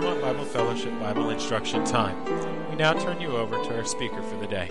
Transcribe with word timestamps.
Claremont 0.00 0.22
Bible 0.22 0.44
Fellowship 0.46 0.98
Bible 0.98 1.28
Instruction 1.28 1.84
Time. 1.84 2.24
We 2.70 2.76
now 2.76 2.94
turn 2.94 3.20
you 3.20 3.36
over 3.36 3.62
to 3.62 3.76
our 3.76 3.84
speaker 3.84 4.22
for 4.22 4.36
the 4.38 4.46
day. 4.46 4.70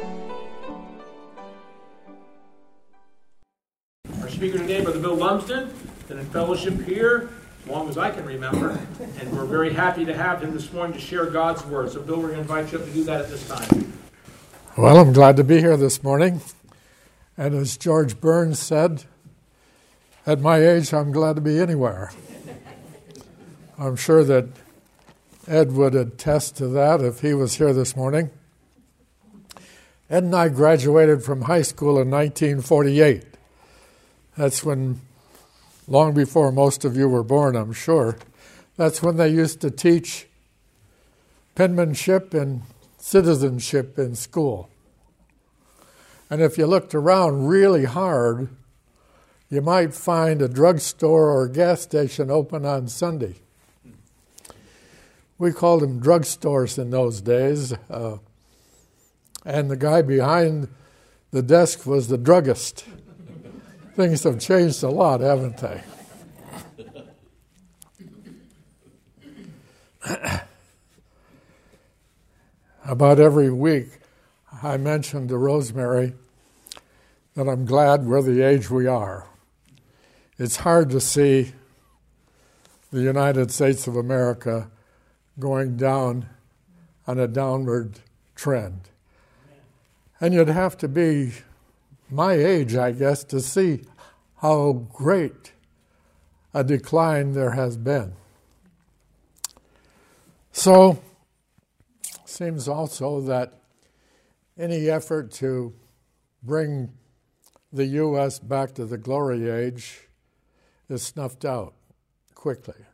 Our 4.22 4.30
speaker 4.30 4.58
today, 4.58 4.82
Brother 4.82 5.00
Bill 5.00 5.16
Lumsden, 5.16 5.72
been 6.08 6.18
in 6.18 6.26
fellowship 6.32 6.82
here 6.82 7.30
as 7.62 7.70
long 7.70 7.88
as 7.90 7.96
I 7.96 8.10
can 8.10 8.26
remember, 8.26 8.80
and 9.20 9.32
we're 9.32 9.46
very 9.46 9.72
happy 9.72 10.04
to 10.04 10.18
have 10.18 10.42
him 10.42 10.52
this 10.52 10.74
morning 10.74 10.96
to 10.96 11.00
share 11.00 11.28
God's 11.28 11.64
Word. 11.64 11.92
So, 11.92 12.02
Bill, 12.02 12.16
we're 12.16 12.30
going 12.30 12.34
to 12.34 12.42
invite 12.42 12.72
you 12.72 12.80
up 12.80 12.86
to 12.86 12.92
do 12.92 13.04
that 13.04 13.22
at 13.22 13.30
this 13.30 13.48
time. 13.48 13.94
Well, 14.76 14.98
I'm 14.98 15.14
glad 15.14 15.38
to 15.38 15.44
be 15.44 15.60
here 15.60 15.78
this 15.78 16.02
morning. 16.02 16.42
And 17.38 17.54
as 17.54 17.78
George 17.78 18.20
Burns 18.20 18.58
said, 18.58 19.04
at 20.26 20.40
my 20.40 20.58
age, 20.58 20.92
I'm 20.92 21.12
glad 21.12 21.36
to 21.36 21.42
be 21.42 21.60
anywhere. 21.60 22.12
I'm 23.78 23.96
sure 23.96 24.24
that 24.24 24.48
Ed 25.50 25.72
would 25.72 25.96
attest 25.96 26.58
to 26.58 26.68
that 26.68 27.02
if 27.02 27.22
he 27.22 27.34
was 27.34 27.56
here 27.56 27.74
this 27.74 27.96
morning. 27.96 28.30
Ed 30.08 30.24
and 30.24 30.36
I 30.36 30.48
graduated 30.48 31.24
from 31.24 31.42
high 31.42 31.64
school 31.64 32.00
in 32.00 32.12
1948. 32.12 33.26
That's 34.38 34.64
when, 34.64 35.02
long 35.88 36.14
before 36.14 36.52
most 36.52 36.86
of 36.86 36.96
you 36.96 37.10
were 37.10 37.24
born, 37.24 37.56
I'm 37.56 37.74
sure, 37.74 38.20
that's 38.78 39.02
when 39.02 39.18
they 39.18 39.30
used 39.30 39.60
to 39.62 39.72
teach 39.72 40.28
penmanship 41.56 42.36
and 42.36 42.62
citizenship 43.00 43.98
in 43.98 44.14
school. 44.14 44.70
And 46.30 46.44
if 46.44 46.60
you 46.60 46.68
looked 46.68 46.94
around 46.94 47.48
really 47.48 47.86
hard, 47.86 48.50
you 49.50 49.64
might 49.64 49.96
find 49.96 50.44
a 50.44 50.48
drugstore 50.48 51.32
or 51.32 51.46
a 51.46 51.52
gas 51.52 51.82
station 51.82 52.30
open 52.30 52.68
on 52.68 52.88
Sunday. 52.88 53.38
We 55.40 55.52
called 55.54 55.82
them 55.82 56.02
drugstores 56.02 56.78
in 56.78 56.90
those 56.90 57.22
days. 57.22 57.74
Uh, 57.90 58.18
and 59.46 59.72
the 59.72 59.78
guy 59.78 60.02
behind 60.02 60.68
the 61.32 61.42
desk 61.42 61.86
was 61.86 62.10
the 62.10 62.18
druggist. 62.18 62.84
Things 63.96 64.24
have 64.24 64.40
changed 64.40 64.84
a 64.84 64.90
lot, 64.90 65.22
haven't 65.22 65.58
they? 65.58 65.82
About 72.86 73.20
every 73.20 73.50
week, 73.50 74.00
I 74.62 74.76
mention 74.76 75.30
to 75.30 75.38
Rosemary 75.38 76.16
that 77.36 77.48
I'm 77.48 77.64
glad 77.66 78.06
we're 78.06 78.22
the 78.22 78.42
age 78.42 78.70
we 78.70 78.88
are. 78.88 79.26
It's 80.38 80.58
hard 80.58 80.90
to 80.90 81.00
see 81.00 81.54
the 82.92 83.02
United 83.02 83.52
States 83.52 83.88
of 83.88 83.96
America 83.96 84.70
going 85.40 85.78
down 85.78 86.28
on 87.08 87.20
a 87.20 87.28
downward 87.28 88.00
trend. 88.36 88.90
And 90.22 90.34
you'd 90.34 90.50
have 90.50 90.78
to 90.78 90.88
be 90.88 91.34
my 92.10 92.34
age, 92.34 92.76
I 92.76 92.92
guess, 92.92 93.24
to 93.26 93.40
see 93.40 93.82
how 94.38 94.74
great 94.94 95.54
a 96.54 96.64
decline 96.64 97.34
there 97.34 97.52
has 97.52 97.78
been. 97.78 98.14
So, 100.52 101.02
seems 102.26 102.68
also 102.68 103.22
that 103.22 103.54
any 104.58 104.90
effort 104.90 105.32
to 105.32 105.74
bring 106.44 106.92
the 107.72 107.86
U.S. 107.86 108.40
back 108.40 108.74
to 108.76 108.86
the 108.86 108.98
glory 108.98 109.50
age 109.50 110.08
is 110.90 111.04
snuffed 111.04 111.46
out 111.46 111.74
quickly. 112.34 112.86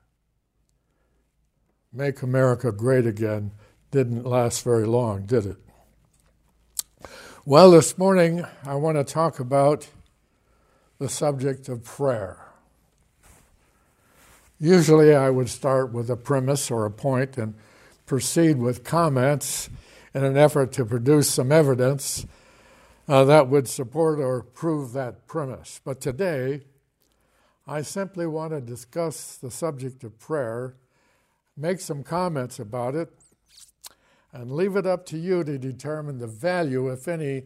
Make 1.95 2.23
America 2.23 2.73
Great 2.73 3.06
Again 3.06 3.51
didn't 3.89 4.25
last 4.25 4.66
very 4.66 4.85
long, 4.85 5.25
did 5.25 5.45
it? 5.45 5.57
Well, 7.45 7.72
this 7.72 7.97
morning 7.97 8.45
I 8.66 8.75
want 8.75 8.97
to 8.97 9.06
talk 9.06 9.39
about 9.39 9.88
the 11.00 11.07
subject 11.07 11.69
of 11.69 11.85
prayer. 11.85 12.38
Usually 14.59 15.16
I 15.16 15.29
would 15.29 15.50
start 15.50 15.94
with 15.94 16.09
a 16.09 16.17
premise 16.17 16.69
or 16.69 16.85
a 16.85 16.91
point 16.91 17.38
and 17.38 17.53
proceed 18.06 18.57
with 18.57 18.83
comments 18.83 19.69
in 20.13 20.25
an 20.25 20.35
effort 20.35 20.73
to 20.73 20.83
produce 20.83 21.29
some 21.29 21.50
evidence 21.50 22.25
uh, 23.07 23.23
that 23.23 23.47
would 23.47 23.69
support 23.69 24.19
or 24.19 24.44
prove 24.44 24.91
that 24.91 25.27
premise. 25.27 25.79
But 25.85 26.01
today, 26.01 26.63
I 27.66 27.83
simply 27.83 28.27
want 28.27 28.51
to 28.51 28.59
discuss 28.59 29.38
the 29.38 29.50
subject 29.50 30.03
of 30.03 30.19
prayer 30.19 30.75
make 31.57 31.79
some 31.79 32.03
comments 32.03 32.59
about 32.59 32.95
it, 32.95 33.09
and 34.31 34.51
leave 34.51 34.75
it 34.75 34.85
up 34.85 35.05
to 35.05 35.17
you 35.17 35.43
to 35.43 35.57
determine 35.57 36.19
the 36.19 36.27
value, 36.27 36.91
if 36.91 37.07
any, 37.07 37.43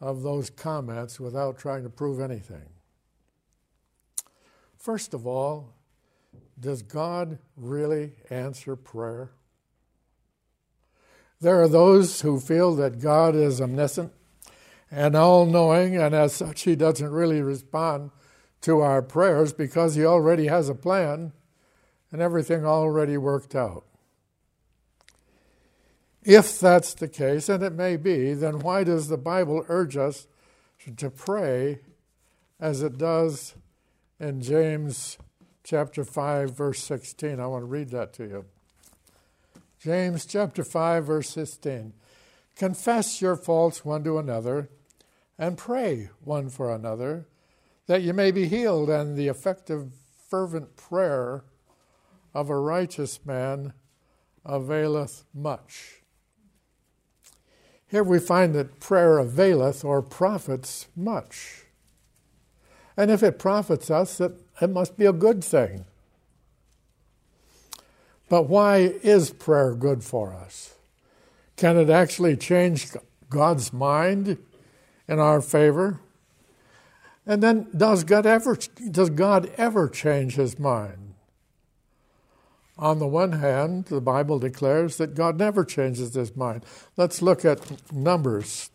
of 0.00 0.22
those 0.22 0.50
comments 0.50 1.20
without 1.20 1.58
trying 1.58 1.84
to 1.84 1.90
prove 1.90 2.20
anything. 2.20 2.68
First 4.76 5.14
of 5.14 5.26
all, 5.26 5.74
does 6.58 6.82
God 6.82 7.38
really 7.56 8.12
answer 8.30 8.74
prayer? 8.74 9.30
There 11.40 11.60
are 11.62 11.68
those 11.68 12.20
who 12.22 12.40
feel 12.40 12.74
that 12.76 13.00
God 13.00 13.34
is 13.34 13.60
omniscient 13.60 14.12
and 14.90 15.14
all 15.14 15.46
knowing, 15.46 15.96
and 15.96 16.14
as 16.14 16.32
such, 16.32 16.62
He 16.62 16.76
doesn't 16.76 17.10
really 17.10 17.42
respond 17.42 18.10
to 18.62 18.80
our 18.80 19.02
prayers 19.02 19.52
because 19.52 19.94
He 19.94 20.04
already 20.04 20.46
has 20.46 20.68
a 20.68 20.74
plan 20.74 21.32
and 22.12 22.20
everything 22.20 22.64
already 22.64 23.16
worked 23.16 23.54
out. 23.54 23.84
If 26.22 26.60
that's 26.60 26.94
the 26.94 27.08
case, 27.08 27.48
and 27.48 27.62
it 27.62 27.72
may 27.72 27.96
be, 27.96 28.34
then 28.34 28.60
why 28.60 28.84
does 28.84 29.08
the 29.08 29.16
Bible 29.16 29.64
urge 29.68 29.96
us 29.96 30.28
to 30.96 31.10
pray 31.10 31.80
as 32.60 32.82
it 32.82 32.96
does 32.96 33.54
in 34.20 34.40
James 34.40 35.18
chapter 35.64 36.04
5 36.04 36.56
verse 36.56 36.80
16? 36.84 37.40
I 37.40 37.46
want 37.46 37.62
to 37.62 37.66
read 37.66 37.90
that 37.90 38.12
to 38.14 38.24
you. 38.24 38.44
James 39.80 40.24
chapter 40.24 40.62
5 40.62 41.04
verse 41.04 41.30
16. 41.30 41.92
Confess 42.54 43.20
your 43.20 43.34
faults 43.34 43.84
one 43.84 44.04
to 44.04 44.18
another 44.18 44.68
and 45.38 45.58
pray 45.58 46.10
one 46.22 46.50
for 46.50 46.72
another 46.72 47.26
that 47.86 48.02
you 48.02 48.12
may 48.12 48.30
be 48.30 48.46
healed 48.46 48.88
and 48.88 49.16
the 49.16 49.26
effective 49.26 49.90
fervent 50.28 50.76
prayer 50.76 51.42
of 52.34 52.50
a 52.50 52.58
righteous 52.58 53.24
man 53.24 53.72
availeth 54.44 55.24
much. 55.34 56.02
Here 57.86 58.02
we 58.02 58.18
find 58.18 58.54
that 58.54 58.80
prayer 58.80 59.18
availeth 59.18 59.84
or 59.84 60.00
profits 60.00 60.88
much. 60.96 61.64
And 62.96 63.10
if 63.10 63.22
it 63.22 63.38
profits 63.38 63.90
us, 63.90 64.20
it, 64.20 64.32
it 64.60 64.70
must 64.70 64.96
be 64.96 65.04
a 65.04 65.12
good 65.12 65.44
thing. 65.44 65.84
But 68.28 68.48
why 68.48 68.94
is 69.02 69.30
prayer 69.30 69.74
good 69.74 70.02
for 70.02 70.32
us? 70.32 70.74
Can 71.56 71.76
it 71.76 71.90
actually 71.90 72.36
change 72.36 72.88
God's 73.28 73.72
mind 73.72 74.38
in 75.06 75.18
our 75.18 75.42
favor? 75.42 76.00
And 77.26 77.42
then 77.42 77.68
does 77.76 78.04
God 78.04 78.26
ever 78.26 78.56
does 78.90 79.10
God 79.10 79.50
ever 79.56 79.88
change 79.88 80.36
his 80.36 80.58
mind? 80.58 81.11
On 82.82 82.98
the 82.98 83.06
one 83.06 83.30
hand, 83.30 83.84
the 83.84 84.00
Bible 84.00 84.40
declares 84.40 84.96
that 84.96 85.14
God 85.14 85.38
never 85.38 85.64
changes 85.64 86.14
his 86.14 86.34
mind. 86.34 86.64
Let's 86.96 87.22
look 87.22 87.44
at 87.44 87.92
Numbers. 87.92 88.70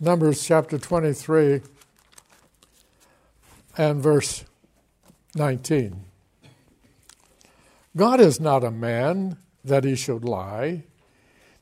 Numbers 0.00 0.44
chapter 0.44 0.76
23 0.76 1.60
and 3.78 4.02
verse 4.02 4.44
19. 5.36 6.06
God 7.96 8.18
is 8.18 8.40
not 8.40 8.64
a 8.64 8.72
man 8.72 9.38
that 9.62 9.84
he 9.84 9.94
should 9.94 10.24
lie, 10.24 10.82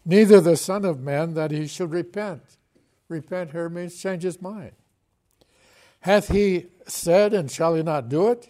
neither 0.06 0.40
the 0.40 0.56
Son 0.56 0.86
of 0.86 1.00
Man 1.00 1.34
that 1.34 1.50
he 1.50 1.66
should 1.66 1.92
repent. 1.92 2.40
Repent 3.10 3.50
here 3.50 3.68
means 3.68 4.00
change 4.00 4.22
his 4.22 4.40
mind. 4.40 4.72
Hath 6.00 6.28
he 6.28 6.68
said, 6.86 7.34
and 7.34 7.50
shall 7.50 7.74
he 7.74 7.82
not 7.82 8.08
do 8.08 8.28
it? 8.28 8.48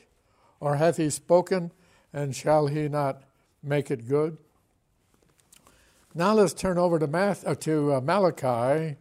Or 0.61 0.77
hath 0.77 0.99
he 0.99 1.11
spoken, 1.11 1.73
and 2.15 2.35
shall 2.35 2.69
he 2.69 2.89
not 2.89 3.25
make 3.63 3.91
it 3.91 4.09
good? 4.09 4.39
Now 6.15 6.33
let's 6.33 6.55
turn 6.55 6.79
over 6.79 7.01
to, 7.01 7.09
Math, 7.09 7.45
uh, 7.45 7.57
to 7.57 7.95
uh, 7.95 8.01
Malachi, 8.01 8.97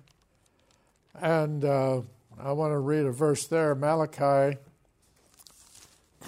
and 1.22 1.64
uh, 1.64 2.02
I 2.40 2.52
want 2.54 2.74
to 2.74 2.80
read 2.80 3.06
a 3.06 3.12
verse 3.12 3.46
there 3.46 3.76
Malachi 3.76 4.58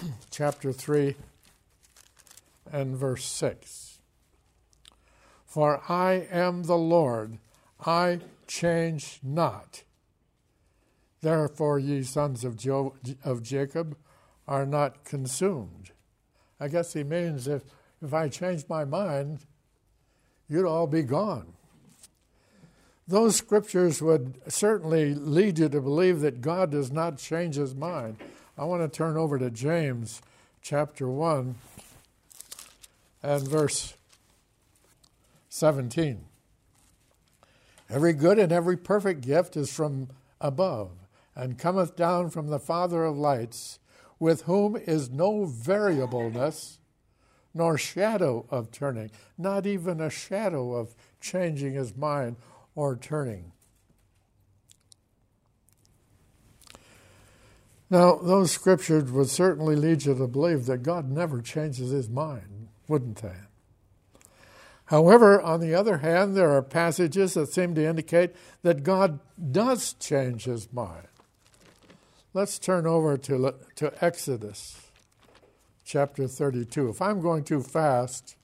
chapter 0.30 0.72
3 0.72 1.16
and 2.72 2.96
verse 2.96 3.24
6. 3.24 3.98
For 5.44 5.82
I 5.88 6.28
am 6.30 6.62
the 6.64 6.76
Lord, 6.76 7.38
I 7.84 8.20
change 8.46 9.18
not. 9.24 9.82
Therefore, 11.20 11.80
ye 11.80 12.04
sons 12.04 12.44
of, 12.44 12.56
jo- 12.56 12.94
of 13.24 13.42
Jacob 13.42 13.96
are 14.46 14.64
not 14.64 15.02
consumed. 15.02 15.90
I 16.58 16.68
guess 16.68 16.92
he 16.92 17.04
means 17.04 17.48
if, 17.48 17.62
if 18.02 18.14
I 18.14 18.28
changed 18.28 18.68
my 18.68 18.84
mind, 18.84 19.40
you'd 20.48 20.66
all 20.66 20.86
be 20.86 21.02
gone. 21.02 21.52
Those 23.08 23.36
scriptures 23.36 24.02
would 24.02 24.40
certainly 24.52 25.14
lead 25.14 25.58
you 25.58 25.68
to 25.68 25.80
believe 25.80 26.20
that 26.20 26.40
God 26.40 26.70
does 26.70 26.90
not 26.90 27.18
change 27.18 27.54
his 27.54 27.74
mind. 27.74 28.16
I 28.58 28.64
want 28.64 28.82
to 28.82 28.96
turn 28.96 29.16
over 29.16 29.38
to 29.38 29.50
James 29.50 30.22
chapter 30.60 31.08
1 31.08 31.54
and 33.22 33.48
verse 33.48 33.94
17. 35.50 36.24
Every 37.88 38.12
good 38.12 38.38
and 38.38 38.50
every 38.50 38.76
perfect 38.76 39.20
gift 39.20 39.56
is 39.56 39.72
from 39.72 40.08
above, 40.40 40.90
and 41.36 41.58
cometh 41.58 41.94
down 41.94 42.30
from 42.30 42.48
the 42.48 42.58
Father 42.58 43.04
of 43.04 43.16
lights, 43.16 43.78
with 44.18 44.42
whom 44.42 44.76
is 44.76 45.10
no 45.10 45.44
variableness, 45.44 46.78
nor 47.54 47.78
shadow 47.78 48.46
of 48.50 48.70
turning, 48.70 49.10
not 49.38 49.66
even 49.66 50.00
a 50.00 50.10
shadow 50.10 50.74
of 50.74 50.94
changing 51.20 51.74
his 51.74 51.96
mind 51.96 52.36
or 52.74 52.96
turning. 52.96 53.52
Now, 57.88 58.16
those 58.16 58.50
scriptures 58.50 59.10
would 59.12 59.28
certainly 59.28 59.76
lead 59.76 60.04
you 60.04 60.14
to 60.14 60.26
believe 60.26 60.66
that 60.66 60.82
God 60.82 61.08
never 61.08 61.40
changes 61.40 61.90
his 61.90 62.08
mind, 62.08 62.68
wouldn't 62.88 63.22
they? 63.22 63.36
However, 64.86 65.40
on 65.40 65.60
the 65.60 65.74
other 65.74 65.98
hand, 65.98 66.36
there 66.36 66.50
are 66.50 66.62
passages 66.62 67.34
that 67.34 67.52
seem 67.52 67.74
to 67.74 67.84
indicate 67.84 68.34
that 68.62 68.82
God 68.82 69.20
does 69.52 69.94
change 69.94 70.44
his 70.44 70.72
mind. 70.72 71.08
Let's 72.36 72.58
turn 72.58 72.86
over 72.86 73.16
to, 73.16 73.54
to 73.76 74.04
Exodus 74.04 74.90
chapter 75.86 76.28
32. 76.28 76.90
If 76.90 77.00
I'm 77.00 77.22
going 77.22 77.44
too 77.44 77.62
fast 77.62 78.36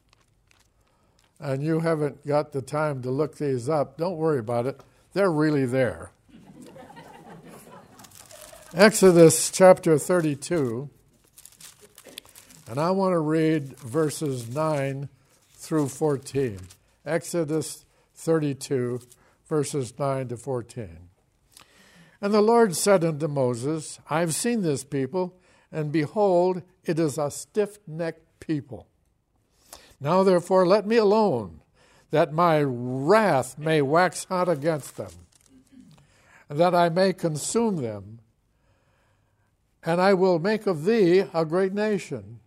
and 1.39 1.63
you 1.63 1.81
haven't 1.81 2.27
got 2.27 2.53
the 2.53 2.63
time 2.63 3.03
to 3.03 3.11
look 3.11 3.37
these 3.37 3.69
up, 3.69 3.99
don't 3.99 4.17
worry 4.17 4.39
about 4.39 4.65
it. 4.65 4.81
They're 5.13 5.31
really 5.31 5.67
there. 5.67 6.11
Exodus 8.75 9.51
chapter 9.51 9.99
32, 9.99 10.89
and 12.71 12.81
I 12.81 12.93
want 12.93 13.13
to 13.13 13.19
read 13.19 13.79
verses 13.81 14.49
9 14.49 15.11
through 15.51 15.89
14. 15.89 16.61
Exodus 17.05 17.85
32, 18.15 19.03
verses 19.47 19.93
9 19.99 20.29
to 20.29 20.39
14. 20.39 21.11
And 22.23 22.33
the 22.33 22.41
Lord 22.41 22.77
said 22.77 23.05
unto 23.05 23.27
Moses, 23.27 23.99
I 24.09 24.21
have 24.21 24.33
seen 24.33 24.63
this 24.63 24.85
people, 24.85 25.35
and 25.73 25.91
behold, 25.91 26.63
it 26.85 27.01
is 27.01 27.19
a 27.19 27.33
stiff 27.33 27.79
necked 27.85 28.39
people. 28.39 28.87
Now 30.01 30.23
therefore 30.23 30.65
let 30.65 30.87
me 30.87 30.97
alone, 30.97 31.63
that 32.11 32.33
my 32.33 32.63
wrath 32.63 33.59
may 33.59 33.83
wax 33.83 34.25
hot 34.25 34.49
against 34.49 34.97
them, 34.97 35.11
and 36.49 36.61
that 36.61 36.77
I 36.77 36.91
may 36.91 37.13
consume 37.13 37.79
them, 37.79 38.21
and 39.83 40.01
I 40.01 40.15
will 40.15 40.39
make 40.39 40.69
of 40.69 40.85
thee 40.85 41.25
a 41.35 41.45
great 41.45 41.73
nation. 41.73 42.39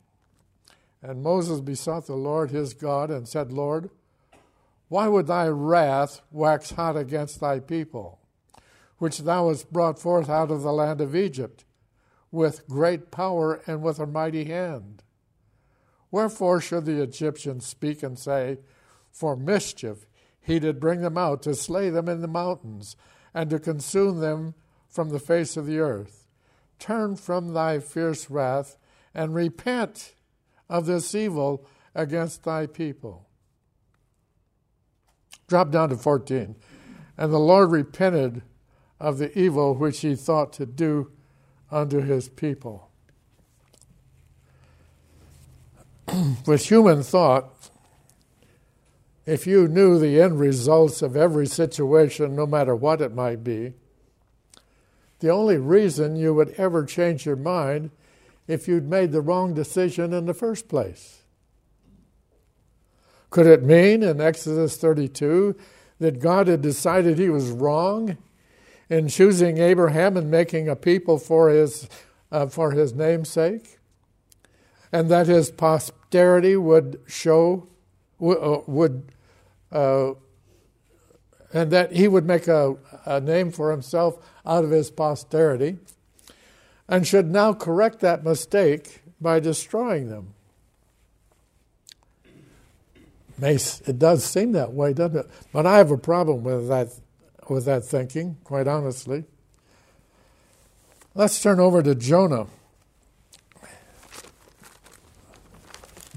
And 1.01 1.21
Moses 1.21 1.59
besought 1.59 2.07
the 2.07 2.15
Lord 2.15 2.49
his 2.49 2.73
God 2.73 3.11
and 3.11 3.27
said, 3.27 3.51
Lord, 3.51 3.89
why 4.87 5.09
would 5.09 5.27
thy 5.27 5.47
wrath 5.49 6.21
wax 6.31 6.71
hot 6.71 6.95
against 6.95 7.41
thy 7.41 7.59
people, 7.59 8.19
which 8.97 9.19
thou 9.19 9.49
hast 9.49 9.71
brought 9.71 9.99
forth 9.99 10.29
out 10.29 10.51
of 10.51 10.61
the 10.61 10.73
land 10.73 11.01
of 11.01 11.15
Egypt, 11.15 11.65
with 12.31 12.67
great 12.67 13.11
power 13.11 13.61
and 13.67 13.81
with 13.81 13.99
a 13.99 14.05
mighty 14.05 14.45
hand? 14.45 15.03
Wherefore 16.11 16.61
should 16.61 16.85
the 16.85 17.01
Egyptians 17.01 17.65
speak 17.65 18.01
and 18.03 18.17
say, 18.17 18.59
For 19.11 19.35
mischief 19.35 20.05
he 20.39 20.59
did 20.59 20.79
bring 20.79 21.01
them 21.01 21.17
out 21.17 21.41
to 21.43 21.55
slay 21.55 21.89
them 21.89 22.07
in 22.07 22.21
the 22.21 22.27
mountains, 22.27 22.95
and 23.33 23.49
to 23.49 23.59
consume 23.59 24.19
them 24.19 24.53
from 24.87 25.09
the 25.09 25.19
face 25.19 25.57
of 25.57 25.65
the 25.65 25.79
earth? 25.79 26.27
Turn 26.79 27.15
from 27.15 27.53
thy 27.53 27.79
fierce 27.79 28.29
wrath 28.29 28.77
and 29.13 29.33
repent 29.33 30.13
of 30.69 30.85
this 30.85 31.15
evil 31.15 31.65
against 31.93 32.43
thy 32.43 32.67
people. 32.67 33.27
Drop 35.47 35.71
down 35.71 35.89
to 35.89 35.97
14. 35.97 36.55
And 37.17 37.33
the 37.33 37.39
Lord 37.39 37.71
repented 37.71 38.41
of 38.99 39.17
the 39.17 39.37
evil 39.37 39.73
which 39.75 39.99
he 40.01 40.15
thought 40.15 40.53
to 40.53 40.65
do 40.65 41.11
unto 41.71 42.01
his 42.01 42.29
people. 42.29 42.89
With 46.45 46.65
human 46.65 47.03
thought, 47.03 47.51
if 49.25 49.47
you 49.47 49.67
knew 49.67 49.97
the 49.97 50.21
end 50.21 50.39
results 50.39 51.01
of 51.01 51.15
every 51.15 51.47
situation, 51.47 52.35
no 52.35 52.45
matter 52.45 52.75
what 52.75 53.01
it 53.01 53.13
might 53.13 53.43
be, 53.43 53.73
the 55.19 55.29
only 55.29 55.57
reason 55.57 56.15
you 56.15 56.33
would 56.33 56.51
ever 56.51 56.85
change 56.85 57.25
your 57.25 57.35
mind 57.35 57.89
if 58.47 58.67
you'd 58.67 58.87
made 58.87 59.11
the 59.11 59.21
wrong 59.21 59.53
decision 59.53 60.13
in 60.13 60.25
the 60.25 60.33
first 60.33 60.67
place? 60.67 61.23
Could 63.31 63.47
it 63.47 63.63
mean 63.63 64.03
in 64.03 64.21
Exodus 64.21 64.77
32 64.77 65.55
that 65.99 66.19
God 66.19 66.47
had 66.47 66.61
decided 66.61 67.17
he 67.17 67.29
was 67.29 67.49
wrong 67.49 68.17
in 68.89 69.07
choosing 69.07 69.57
Abraham 69.57 70.17
and 70.17 70.29
making 70.29 70.69
a 70.69 70.75
people 70.75 71.17
for 71.17 71.49
his, 71.49 71.89
uh, 72.31 72.47
for 72.47 72.71
his 72.71 72.93
namesake? 72.93 73.79
And 74.91 75.09
that 75.09 75.27
his 75.27 75.51
posterity 75.51 76.55
would 76.55 77.01
show, 77.07 77.67
uh, 78.21 78.59
would, 78.67 79.11
uh, 79.71 80.13
and 81.53 81.71
that 81.71 81.91
he 81.91 82.07
would 82.07 82.25
make 82.25 82.47
a, 82.47 82.75
a 83.05 83.19
name 83.19 83.51
for 83.51 83.71
himself 83.71 84.17
out 84.45 84.63
of 84.63 84.71
his 84.71 84.91
posterity? 84.91 85.77
and 86.87 87.05
should 87.05 87.31
now 87.31 87.53
correct 87.53 87.99
that 88.01 88.23
mistake 88.23 89.01
by 89.19 89.39
destroying 89.39 90.09
them. 90.09 90.33
It 93.41 93.99
does 93.99 94.23
seem 94.23 94.53
that 94.53 94.71
way, 94.71 94.93
doesn't 94.93 95.17
it? 95.17 95.29
But 95.51 95.65
I 95.65 95.77
have 95.77 95.91
a 95.91 95.97
problem 95.97 96.43
with 96.43 96.69
that, 96.69 96.89
with 97.49 97.65
that 97.65 97.83
thinking, 97.85 98.37
quite 98.43 98.67
honestly. 98.67 99.25
Let's 101.13 101.41
turn 101.41 101.59
over 101.59 101.81
to 101.81 101.95
Jonah. 101.95 102.47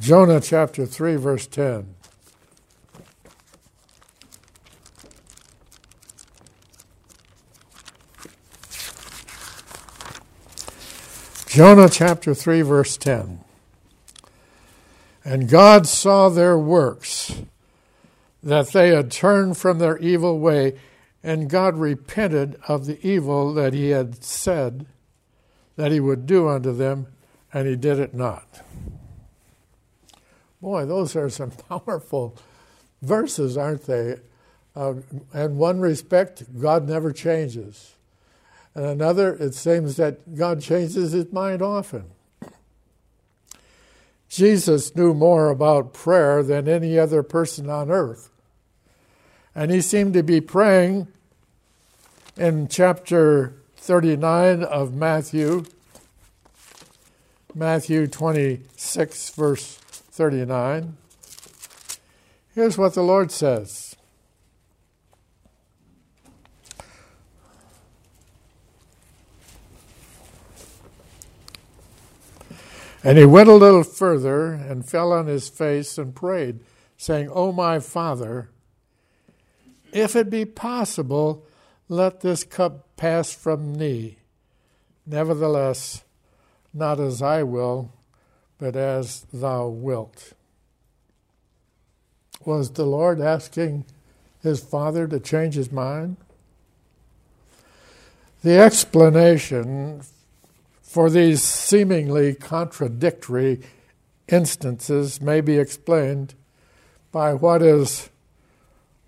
Jonah 0.00 0.40
chapter 0.40 0.86
3, 0.86 1.16
verse 1.16 1.46
10. 1.46 1.94
Jonah 11.48 11.88
chapter 11.88 12.34
3, 12.34 12.62
verse 12.62 12.96
10. 12.96 13.40
And 15.24 15.48
God 15.48 15.86
saw 15.86 16.28
their 16.28 16.56
works, 16.56 17.42
that 18.42 18.68
they 18.68 18.90
had 18.90 19.10
turned 19.10 19.56
from 19.56 19.78
their 19.78 19.98
evil 19.98 20.38
way, 20.38 20.78
and 21.22 21.50
God 21.50 21.76
repented 21.76 22.60
of 22.68 22.86
the 22.86 23.04
evil 23.06 23.52
that 23.54 23.72
he 23.72 23.90
had 23.90 24.22
said 24.22 24.86
that 25.76 25.92
he 25.92 26.00
would 26.00 26.26
do 26.26 26.48
unto 26.48 26.72
them, 26.72 27.06
and 27.52 27.68
he 27.68 27.76
did 27.76 27.98
it 27.98 28.14
not. 28.14 28.62
Boy, 30.60 30.84
those 30.86 31.14
are 31.16 31.30
some 31.30 31.50
powerful 31.68 32.36
verses, 33.02 33.56
aren't 33.56 33.86
they? 33.86 34.16
Uh, 34.74 34.94
in 35.34 35.56
one 35.56 35.80
respect, 35.80 36.44
God 36.60 36.88
never 36.88 37.12
changes. 37.12 37.94
And 38.74 38.86
another, 38.86 39.34
it 39.34 39.54
seems 39.54 39.96
that 39.96 40.36
God 40.36 40.60
changes 40.60 41.12
his 41.12 41.32
mind 41.32 41.62
often. 41.62 42.04
Jesus 44.28 44.94
knew 44.94 45.14
more 45.14 45.48
about 45.48 45.94
prayer 45.94 46.42
than 46.42 46.68
any 46.68 46.98
other 46.98 47.22
person 47.22 47.70
on 47.70 47.90
earth. 47.90 48.30
And 49.54 49.70
he 49.70 49.80
seemed 49.80 50.14
to 50.14 50.22
be 50.22 50.40
praying 50.40 51.08
in 52.36 52.68
chapter 52.68 53.54
39 53.76 54.62
of 54.62 54.94
Matthew, 54.94 55.64
Matthew 57.54 58.06
26, 58.06 59.30
verse 59.30 59.76
39. 59.76 60.96
Here's 62.54 62.78
what 62.78 62.94
the 62.94 63.02
Lord 63.02 63.30
says 63.30 63.88
And 73.04 73.16
he 73.16 73.24
went 73.24 73.48
a 73.48 73.54
little 73.54 73.84
further 73.84 74.52
and 74.52 74.88
fell 74.88 75.12
on 75.12 75.26
his 75.26 75.48
face 75.48 75.98
and 75.98 76.14
prayed, 76.14 76.60
saying, 76.96 77.30
O 77.32 77.52
my 77.52 77.78
Father, 77.78 78.50
if 79.92 80.16
it 80.16 80.30
be 80.30 80.44
possible, 80.44 81.44
let 81.88 82.20
this 82.20 82.44
cup 82.44 82.96
pass 82.96 83.32
from 83.32 83.76
me. 83.76 84.18
Nevertheless, 85.06 86.04
not 86.74 87.00
as 87.00 87.22
I 87.22 87.42
will, 87.42 87.92
but 88.58 88.76
as 88.76 89.26
thou 89.32 89.68
wilt. 89.68 90.32
Was 92.44 92.70
the 92.72 92.84
Lord 92.84 93.20
asking 93.20 93.84
his 94.42 94.60
father 94.60 95.06
to 95.08 95.18
change 95.18 95.54
his 95.54 95.72
mind? 95.72 96.16
The 98.42 98.58
explanation 98.58 100.02
for 100.82 101.10
these 101.10 101.42
seemingly 101.42 102.34
contradictory 102.34 103.60
instances 104.28 105.20
may 105.20 105.40
be 105.40 105.58
explained 105.58 106.34
by 107.10 107.34
what 107.34 107.62
is 107.62 108.10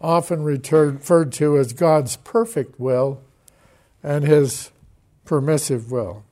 often 0.01 0.43
referred 0.43 1.33
to 1.33 1.59
as 1.59 1.73
God's 1.73 2.17
perfect 2.17 2.81
will 2.81 3.23
and 4.03 4.25
his 4.25 4.71
permissive 5.25 5.91
will. 5.91 6.25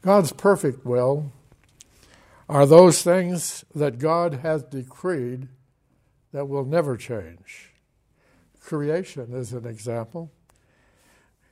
God's 0.00 0.32
perfect 0.32 0.84
will 0.84 1.32
are 2.48 2.66
those 2.66 3.02
things 3.02 3.64
that 3.74 3.98
God 3.98 4.40
has 4.42 4.62
decreed 4.64 5.48
that 6.32 6.48
will 6.48 6.64
never 6.64 6.96
change. 6.96 7.72
Creation 8.60 9.34
is 9.34 9.52
an 9.52 9.66
example. 9.66 10.30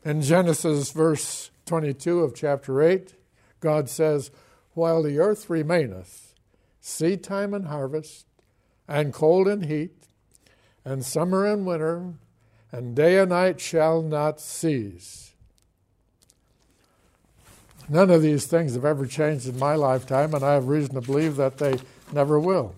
In 0.05 0.23
Genesis, 0.23 0.91
verse 0.91 1.51
22 1.67 2.21
of 2.21 2.35
chapter 2.35 2.83
8, 2.83 3.15
God 3.61 3.89
says, 3.89 4.31
While 4.73 5.03
the 5.03 5.19
earth 5.19 5.51
remaineth, 5.51 6.35
seed 6.81 7.23
time 7.23 7.53
and 7.53 7.67
harvest, 7.67 8.27
and 8.89 9.13
cold 9.13 9.47
and 9.47 9.67
heat, 9.67 10.09
and 10.85 11.05
summer 11.05 11.47
and 11.47 11.67
winter, 11.67 12.15
and 12.73 12.95
day 12.95 13.19
and 13.19 13.31
night 13.31 13.61
shall 13.61 14.03
not 14.03 14.41
cease. 14.41 15.33
None 17.89 18.11
of 18.11 18.23
these 18.23 18.47
things 18.47 18.75
have 18.75 18.85
ever 18.85 19.05
changed 19.07 19.49
in 19.49 19.59
my 19.59 19.75
lifetime, 19.75 20.33
and 20.33 20.45
I 20.45 20.55
have 20.55 20.69
reason 20.69 20.95
to 20.95 21.01
believe 21.01 21.37
that 21.37 21.59
they 21.59 21.79
never 22.13 22.39
will. 22.39 22.75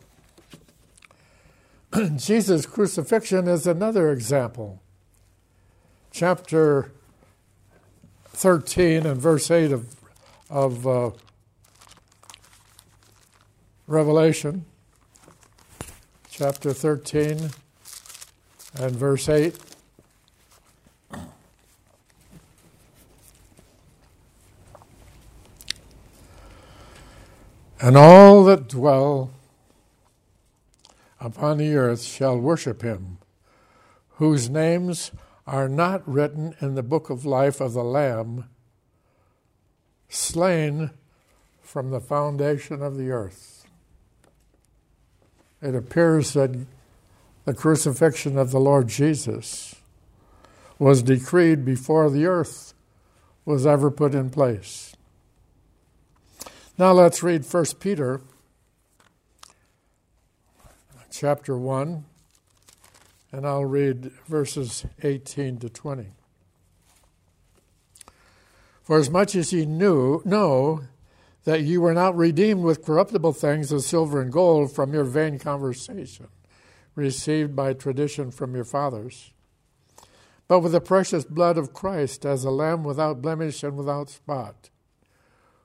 Jesus' 2.16 2.64
crucifixion 2.64 3.47
is 3.47 3.66
another 3.66 4.11
example. 4.11 4.80
Chapter 6.11 6.92
13 8.28 9.04
and 9.04 9.21
verse 9.21 9.50
8 9.50 9.73
of, 9.73 9.94
of 10.49 10.87
uh, 10.87 11.11
Revelation, 13.87 14.64
chapter 16.30 16.73
13 16.73 17.50
and 18.75 18.97
verse 18.97 19.29
8. 19.29 19.57
And 27.81 27.97
all 27.97 28.45
that 28.45 28.69
dwell 28.69 29.33
upon 31.21 31.59
the 31.59 31.75
earth 31.75 32.02
shall 32.02 32.38
worship 32.38 32.83
him, 32.83 33.19
whose 34.17 34.49
names 34.49 35.11
are 35.49 35.69
not 35.69 36.09
written 36.09 36.55
in 36.61 36.76
the 36.76 36.83
book 36.85 37.11
of 37.11 37.25
life 37.25 37.61
of 37.61 37.73
the 37.73 37.83
Lamb, 37.83 38.49
slain 40.09 40.91
from 41.61 41.91
the 41.91 42.00
foundation 42.00 42.83
of 42.83 42.97
the 42.97 43.11
earth. 43.11 43.67
It 45.61 45.75
appears 45.75 46.35
that 46.35 46.67
the 47.44 47.54
crucifixion 47.54 48.38
of 48.38 48.50
the 48.50 48.61
Lord 48.61 48.88
Jesus 48.88 49.75
was 50.78 51.02
decreed 51.02 51.64
before 51.64 52.11
the 52.11 52.26
earth 52.26 52.75
was 53.44 53.66
ever 53.66 53.90
put 53.90 54.14
in 54.14 54.30
place. 54.30 54.94
Now 56.78 56.92
let's 56.92 57.22
read 57.22 57.44
1 57.44 57.64
Peter 57.80 58.20
chapter 61.11 61.56
1 61.56 62.04
and 63.32 63.46
I'll 63.46 63.64
read 63.64 64.12
verses 64.26 64.84
18 65.02 65.58
to 65.58 65.68
20. 65.68 66.12
For 68.82 68.99
as 68.99 69.08
much 69.08 69.34
as 69.34 69.52
ye 69.52 69.64
knew, 69.64 70.20
know 70.25 70.82
that 71.44 71.62
ye 71.62 71.78
were 71.78 71.94
not 71.94 72.16
redeemed 72.16 72.62
with 72.62 72.84
corruptible 72.84 73.32
things 73.32 73.72
as 73.72 73.87
silver 73.87 74.20
and 74.20 74.30
gold 74.30 74.72
from 74.72 74.92
your 74.92 75.04
vain 75.04 75.38
conversation, 75.38 76.28
received 76.94 77.56
by 77.56 77.72
tradition 77.72 78.30
from 78.30 78.54
your 78.54 78.64
fathers, 78.64 79.32
but 80.49 80.61
with 80.61 80.72
the 80.72 80.80
precious 80.80 81.25
blood 81.25 81.56
of 81.56 81.72
Christ 81.72 82.25
as 82.25 82.44
a 82.44 82.50
lamb 82.50 82.84
without 82.84 83.22
blemish 83.22 83.62
and 83.62 83.76
without 83.76 84.11
spot, 84.11 84.70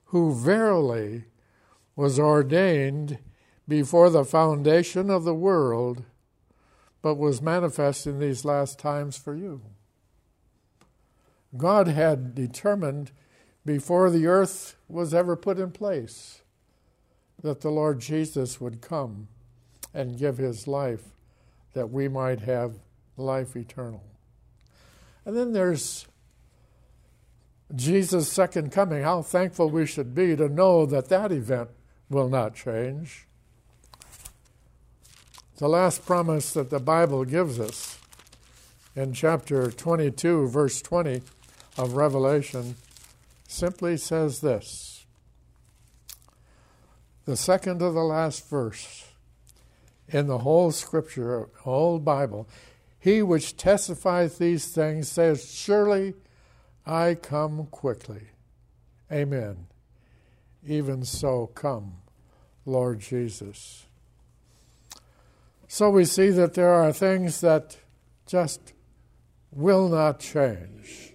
who 0.06 0.34
verily 0.34 1.26
was 1.96 2.20
ordained 2.20 3.20
before 3.68 4.10
the 4.10 4.24
foundation 4.24 5.10
of 5.10 5.24
the 5.24 5.34
world 5.34 6.04
but 7.02 7.16
was 7.16 7.42
manifest 7.42 8.08
in 8.08 8.20
these 8.20 8.46
last 8.46 8.80
times 8.80 9.18
for 9.18 9.36
you. 9.36 9.62
God 11.56 11.88
had 11.88 12.36
determined 12.36 13.12
before 13.66 14.10
the 14.10 14.28
earth 14.28 14.76
was 14.88 15.14
ever 15.14 15.36
put 15.36 15.60
in 15.60 15.72
place 15.72 16.42
that 17.42 17.62
the 17.62 17.70
Lord 17.70 18.00
Jesus 18.00 18.60
would 18.60 18.82
come 18.82 19.28
and 19.94 20.18
give 20.18 20.38
his 20.38 20.68
life 20.68 21.14
that 21.78 21.92
we 21.92 22.08
might 22.08 22.42
have 22.42 22.74
life 23.16 23.56
eternal. 23.56 24.04
And 25.24 25.38
then 25.38 25.54
there's 25.54 26.06
Jesus' 27.76 28.32
second 28.32 28.72
coming. 28.72 29.04
How 29.04 29.22
thankful 29.22 29.70
we 29.70 29.86
should 29.86 30.14
be 30.14 30.36
to 30.36 30.50
know 30.50 30.86
that 30.86 31.10
that 31.10 31.32
event 31.32 31.70
will 32.10 32.30
not 32.30 32.56
change 32.56 33.28
the 35.58 35.68
last 35.68 36.06
promise 36.06 36.54
that 36.54 36.70
the 36.70 36.80
Bible 36.80 37.26
gives 37.26 37.60
us 37.60 38.00
in 38.96 39.12
chapter 39.12 39.72
22, 39.72 40.48
verse 40.48 40.84
20 40.84 41.24
of 41.80 41.94
Revelation 41.94 42.76
simply 43.48 43.98
says 43.98 44.42
this. 44.42 45.06
The 47.26 47.36
second 47.36 47.80
to 47.80 47.90
the 47.90 48.04
last 48.04 48.48
verse 48.48 49.07
in 50.10 50.28
the 50.28 50.40
whole 50.40 50.72
scripture, 50.72 51.50
whole 51.60 52.00
Bible, 52.00 52.48
he 53.00 53.22
which 53.22 53.58
testifieth 53.58 54.38
these 54.38 54.68
things 54.68 55.10
says, 55.10 55.54
Surely 55.54 56.14
I 56.86 57.16
come 57.16 57.68
quickly. 57.68 58.30
Amen. 59.12 59.68
Even 60.66 61.04
so, 61.04 61.48
come, 61.48 61.98
Lord 62.66 63.00
Jesus. 63.00 63.86
So 65.68 65.90
we 65.90 66.06
see 66.06 66.30
that 66.30 66.54
there 66.54 66.74
are 66.74 66.94
things 66.94 67.42
that 67.42 67.78
just 68.26 68.74
will 69.52 69.90
not 69.90 70.20
change. 70.20 71.14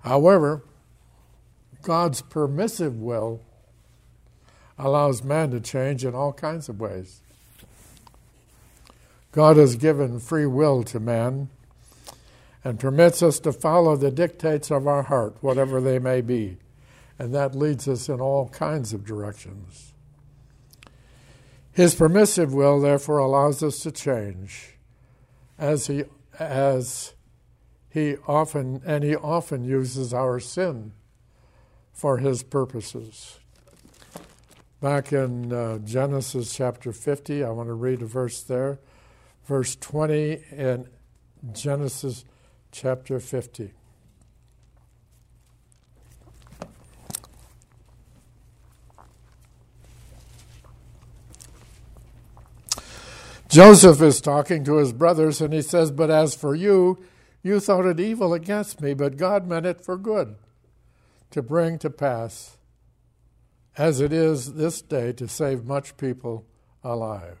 However, 0.00 0.64
God's 1.82 2.22
permissive 2.22 2.96
will 2.96 3.40
allows 4.78 5.22
man 5.22 5.50
to 5.50 5.60
change 5.60 6.04
in 6.04 6.14
all 6.14 6.32
kinds 6.32 6.68
of 6.68 6.80
ways. 6.80 7.20
God 9.32 9.56
has 9.56 9.76
given 9.76 10.20
free 10.20 10.46
will 10.46 10.82
to 10.84 11.00
man 11.00 11.48
and 12.64 12.78
permits 12.78 13.22
us 13.22 13.40
to 13.40 13.52
follow 13.52 13.96
the 13.96 14.10
dictates 14.10 14.70
of 14.70 14.86
our 14.86 15.02
heart, 15.02 15.36
whatever 15.40 15.80
they 15.80 15.98
may 15.98 16.20
be. 16.20 16.58
And 17.18 17.34
that 17.34 17.54
leads 17.54 17.88
us 17.88 18.08
in 18.08 18.20
all 18.20 18.48
kinds 18.48 18.92
of 18.92 19.04
directions. 19.04 19.92
His 21.72 21.94
permissive 21.94 22.52
will, 22.52 22.80
therefore, 22.80 23.18
allows 23.18 23.62
us 23.62 23.78
to 23.80 23.90
change, 23.90 24.74
as 25.58 25.86
he 25.86 26.04
as 26.38 27.14
he 27.88 28.16
often 28.26 28.82
and 28.84 29.04
he 29.04 29.14
often 29.14 29.64
uses 29.64 30.12
our 30.12 30.40
sin 30.40 30.92
for 31.92 32.18
his 32.18 32.42
purposes. 32.42 33.38
Back 34.82 35.12
in 35.12 35.52
uh, 35.52 35.78
Genesis 35.78 36.52
chapter 36.52 36.92
50, 36.92 37.44
I 37.44 37.50
want 37.50 37.68
to 37.68 37.72
read 37.72 38.02
a 38.02 38.04
verse 38.04 38.42
there, 38.42 38.80
verse 39.46 39.76
20 39.76 40.42
in 40.50 40.88
Genesis 41.52 42.24
chapter 42.72 43.20
50. 43.20 43.74
Joseph 53.48 54.02
is 54.02 54.20
talking 54.20 54.64
to 54.64 54.78
his 54.78 54.92
brothers 54.92 55.40
and 55.40 55.54
he 55.54 55.62
says, 55.62 55.92
But 55.92 56.10
as 56.10 56.34
for 56.34 56.56
you, 56.56 56.98
you 57.44 57.60
thought 57.60 57.86
it 57.86 58.00
evil 58.00 58.34
against 58.34 58.80
me, 58.80 58.94
but 58.94 59.16
God 59.16 59.46
meant 59.46 59.64
it 59.64 59.80
for 59.80 59.96
good, 59.96 60.34
to 61.30 61.40
bring 61.40 61.78
to 61.78 61.88
pass, 61.88 62.56
as 63.76 64.00
it 64.00 64.12
is 64.12 64.54
this 64.54 64.82
day, 64.82 65.12
to 65.12 65.26
save 65.26 65.64
much 65.64 65.96
people 65.96 66.44
alive. 66.84 67.38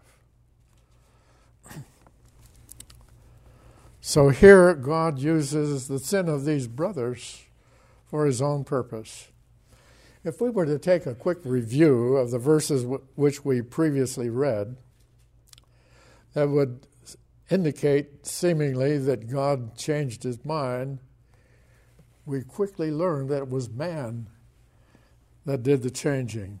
So 4.00 4.30
here, 4.30 4.74
God 4.74 5.20
uses 5.20 5.86
the 5.86 5.98
sin 6.00 6.28
of 6.28 6.44
these 6.44 6.66
brothers 6.66 7.44
for 8.04 8.26
his 8.26 8.42
own 8.42 8.64
purpose. 8.64 9.28
If 10.24 10.40
we 10.40 10.50
were 10.50 10.66
to 10.66 10.78
take 10.78 11.06
a 11.06 11.14
quick 11.14 11.38
review 11.44 12.16
of 12.16 12.30
the 12.30 12.38
verses 12.38 12.82
w- 12.82 13.02
which 13.14 13.44
we 13.44 13.62
previously 13.62 14.28
read, 14.28 14.76
that 16.34 16.48
would 16.48 16.86
indicate 17.50 18.26
seemingly 18.26 18.98
that 18.98 19.28
God 19.30 19.76
changed 19.76 20.24
his 20.24 20.44
mind, 20.44 20.98
we 22.24 22.42
quickly 22.42 22.90
learn 22.90 23.28
that 23.28 23.42
it 23.42 23.48
was 23.48 23.68
man 23.70 24.26
that 25.44 25.62
did 25.62 25.82
the 25.82 25.90
changing. 25.90 26.60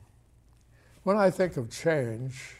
When 1.02 1.16
I 1.16 1.30
think 1.30 1.56
of 1.56 1.70
change, 1.70 2.56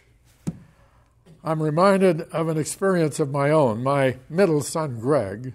I'm 1.44 1.62
reminded 1.62 2.22
of 2.32 2.48
an 2.48 2.58
experience 2.58 3.18
of 3.20 3.30
my 3.30 3.50
own. 3.50 3.82
My 3.82 4.18
middle 4.28 4.60
son, 4.60 5.00
Greg, 5.00 5.54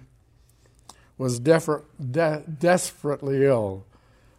was 1.16 1.40
de- 1.40 2.44
desperately 2.58 3.44
ill, 3.44 3.86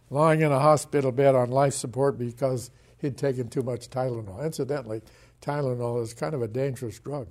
lying 0.08 0.40
in 0.40 0.52
a 0.52 0.60
hospital 0.60 1.12
bed 1.12 1.34
on 1.34 1.50
life 1.50 1.74
support 1.74 2.18
because 2.18 2.70
he'd 2.98 3.16
taken 3.16 3.48
too 3.48 3.62
much 3.62 3.90
Tylenol. 3.90 4.44
Incidentally, 4.44 5.02
Tylenol 5.42 6.02
is 6.02 6.14
kind 6.14 6.34
of 6.34 6.42
a 6.42 6.48
dangerous 6.48 6.98
drug. 6.98 7.28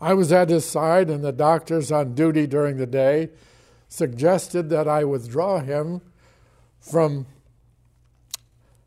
I 0.00 0.12
was 0.12 0.30
at 0.30 0.50
his 0.50 0.66
side, 0.66 1.08
and 1.08 1.24
the 1.24 1.32
doctors 1.32 1.90
on 1.90 2.14
duty 2.14 2.46
during 2.46 2.76
the 2.76 2.86
day 2.86 3.30
suggested 3.88 4.68
that 4.70 4.86
I 4.86 5.04
withdraw 5.04 5.60
him 5.60 6.02
from 6.80 7.26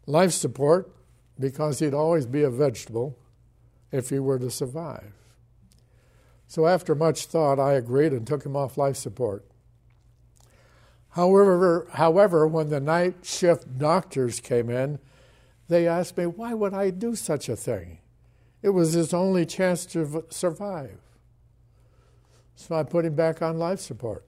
life 0.10 0.32
support 0.32 0.92
because 1.40 1.80
he'd 1.80 1.94
always 1.94 2.26
be 2.26 2.42
a 2.42 2.50
vegetable 2.50 3.18
if 3.92 4.10
he 4.10 4.20
were 4.20 4.40
to 4.40 4.50
survive. 4.50 5.14
So, 6.48 6.66
after 6.66 6.96
much 6.96 7.28
thought, 7.28 7.60
I 7.60 7.74
agreed 7.74 8.12
and 8.12 8.26
took 8.26 8.44
him 8.44 8.56
off 8.56 8.78
life 8.78 8.98
support. 8.98 9.46
However, 11.12 11.88
however, 11.94 12.48
when 12.48 12.70
the 12.70 12.80
night 12.80 13.18
shift 13.24 13.78
doctors 13.78 14.40
came 14.40 14.70
in, 14.70 15.00
they 15.68 15.88
asked 15.88 16.18
me, 16.18 16.26
why 16.26 16.56
would 16.56 16.74
I 16.74 16.90
do 16.90 17.16
such 17.16 17.48
a 17.48 17.56
thing? 17.56 18.00
It 18.64 18.70
was 18.70 18.94
his 18.94 19.14
only 19.14 19.46
chance 19.46 19.86
to 19.88 20.26
survive. 20.30 20.98
So 22.56 22.76
I 22.76 22.84
put 22.84 23.06
him 23.06 23.16
back 23.16 23.42
on 23.42 23.60
life 23.60 23.80
support. 23.80 24.26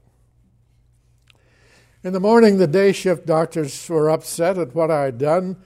In 2.03 2.13
the 2.13 2.19
morning, 2.19 2.57
the 2.57 2.67
day 2.67 2.91
shift 2.91 3.25
doctors 3.25 3.89
were 3.89 4.09
upset 4.09 4.57
at 4.57 4.73
what 4.73 4.89
I 4.89 5.03
had 5.03 5.17
done, 5.17 5.57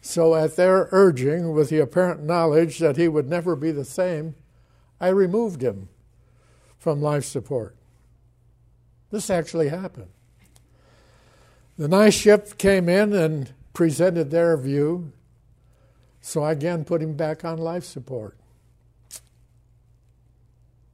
so 0.00 0.34
at 0.34 0.56
their 0.56 0.88
urging, 0.92 1.52
with 1.52 1.68
the 1.68 1.78
apparent 1.78 2.22
knowledge 2.22 2.78
that 2.78 2.96
he 2.96 3.08
would 3.08 3.28
never 3.28 3.54
be 3.54 3.70
the 3.70 3.84
same, 3.84 4.34
I 5.00 5.08
removed 5.08 5.62
him 5.62 5.88
from 6.78 7.02
life 7.02 7.24
support. 7.24 7.76
This 9.10 9.28
actually 9.28 9.68
happened. 9.68 10.08
The 11.76 11.88
night 11.88 12.14
shift 12.14 12.58
came 12.58 12.88
in 12.88 13.12
and 13.12 13.52
presented 13.72 14.30
their 14.30 14.56
view, 14.56 15.12
so 16.20 16.42
I 16.42 16.52
again 16.52 16.84
put 16.84 17.02
him 17.02 17.14
back 17.14 17.44
on 17.44 17.58
life 17.58 17.84
support. 17.84 18.36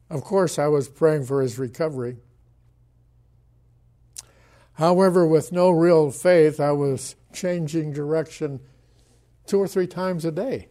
Of 0.08 0.22
course, 0.22 0.58
I 0.58 0.68
was 0.68 0.88
praying 0.88 1.24
for 1.24 1.42
his 1.42 1.58
recovery. 1.58 2.16
However, 4.74 5.26
with 5.26 5.52
no 5.52 5.70
real 5.70 6.10
faith, 6.10 6.60
I 6.60 6.72
was 6.72 7.16
changing 7.32 7.92
direction 7.92 8.60
two 9.46 9.58
or 9.58 9.68
three 9.68 9.86
times 9.86 10.24
a 10.24 10.32
day. 10.32 10.68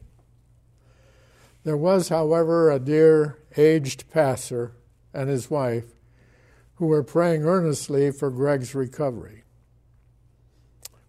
There 1.64 1.78
was, 1.78 2.10
however, 2.10 2.72
a 2.72 2.80
dear 2.80 3.40
aged 3.58 4.10
pastor 4.12 4.74
and 5.14 5.30
his 5.30 5.50
wife 5.50 5.96
who 6.76 6.88
were 6.88 7.04
praying 7.04 7.44
earnestly 7.44 8.12
for 8.12 8.30
Greg's 8.30 8.76
recovery 8.76 9.44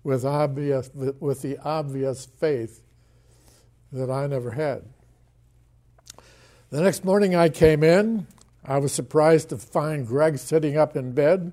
with, 0.02 0.24
obvious, 0.24 0.90
with 0.94 1.42
the 1.42 1.58
obvious 1.58 2.26
faith 2.26 2.82
that 3.92 4.10
I 4.10 4.26
never 4.26 4.52
had. 4.52 4.84
The 6.70 6.80
next 6.80 7.04
morning 7.04 7.34
I 7.34 7.48
came 7.48 7.82
in. 7.82 8.26
I 8.64 8.78
was 8.78 8.92
surprised 8.92 9.50
to 9.50 9.58
find 9.58 10.06
Greg 10.06 10.38
sitting 10.38 10.76
up 10.76 10.96
in 10.96 11.12
bed 11.12 11.52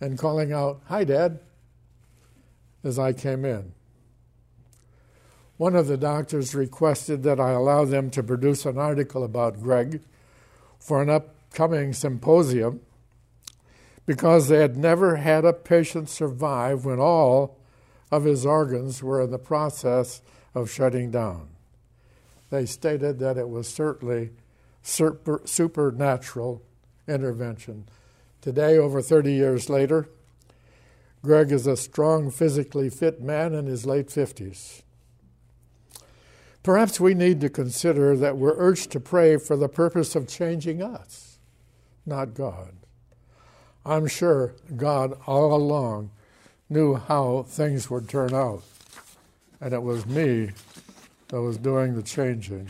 and 0.00 0.18
calling 0.18 0.52
out, 0.52 0.80
Hi, 0.86 1.04
Dad, 1.04 1.40
as 2.82 2.98
I 2.98 3.12
came 3.12 3.44
in. 3.44 3.72
One 5.60 5.76
of 5.76 5.88
the 5.88 5.98
doctors 5.98 6.54
requested 6.54 7.22
that 7.24 7.38
I 7.38 7.50
allow 7.50 7.84
them 7.84 8.08
to 8.12 8.22
produce 8.22 8.64
an 8.64 8.78
article 8.78 9.22
about 9.22 9.60
Greg 9.60 10.00
for 10.78 11.02
an 11.02 11.10
upcoming 11.10 11.92
symposium 11.92 12.80
because 14.06 14.48
they 14.48 14.56
had 14.56 14.78
never 14.78 15.16
had 15.16 15.44
a 15.44 15.52
patient 15.52 16.08
survive 16.08 16.86
when 16.86 16.98
all 16.98 17.58
of 18.10 18.24
his 18.24 18.46
organs 18.46 19.02
were 19.02 19.20
in 19.20 19.30
the 19.30 19.38
process 19.38 20.22
of 20.54 20.70
shutting 20.70 21.10
down. 21.10 21.50
They 22.48 22.64
stated 22.64 23.18
that 23.18 23.36
it 23.36 23.50
was 23.50 23.68
certainly 23.68 24.30
super, 24.80 25.42
supernatural 25.44 26.62
intervention. 27.06 27.84
Today, 28.40 28.78
over 28.78 29.02
30 29.02 29.34
years 29.34 29.68
later, 29.68 30.08
Greg 31.22 31.52
is 31.52 31.66
a 31.66 31.76
strong, 31.76 32.30
physically 32.30 32.88
fit 32.88 33.20
man 33.20 33.52
in 33.52 33.66
his 33.66 33.84
late 33.84 34.08
50s. 34.08 34.80
Perhaps 36.62 37.00
we 37.00 37.14
need 37.14 37.40
to 37.40 37.48
consider 37.48 38.16
that 38.16 38.36
we're 38.36 38.56
urged 38.56 38.90
to 38.92 39.00
pray 39.00 39.38
for 39.38 39.56
the 39.56 39.68
purpose 39.68 40.14
of 40.14 40.28
changing 40.28 40.82
us, 40.82 41.38
not 42.04 42.34
God. 42.34 42.74
I'm 43.84 44.06
sure 44.06 44.54
God 44.76 45.18
all 45.26 45.54
along 45.54 46.10
knew 46.68 46.96
how 46.96 47.44
things 47.44 47.88
would 47.88 48.10
turn 48.10 48.34
out, 48.34 48.62
and 49.58 49.72
it 49.72 49.82
was 49.82 50.04
me 50.04 50.50
that 51.28 51.40
was 51.40 51.56
doing 51.56 51.94
the 51.94 52.02
changing. 52.02 52.68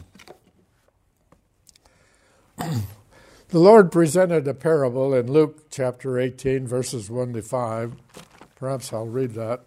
the 2.59 2.85
Lord 3.53 3.90
presented 3.90 4.46
a 4.46 4.55
parable 4.55 5.12
in 5.14 5.33
Luke 5.33 5.68
chapter 5.68 6.16
18, 6.16 6.64
verses 6.64 7.11
1 7.11 7.33
to 7.33 7.42
5. 7.42 7.96
Perhaps 8.55 8.92
I'll 8.92 9.07
read 9.07 9.33
that. 9.33 9.62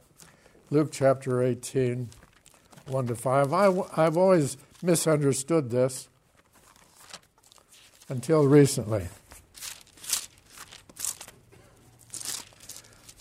Luke 0.69 0.91
chapter 0.93 1.43
18 1.43 2.07
1 2.87 3.07
to 3.07 3.15
5. 3.15 3.53
I, 3.53 3.83
I've 3.95 4.17
always 4.17 4.57
misunderstood 4.81 5.69
this 5.69 6.09
until 8.09 8.45
recently. 8.45 9.07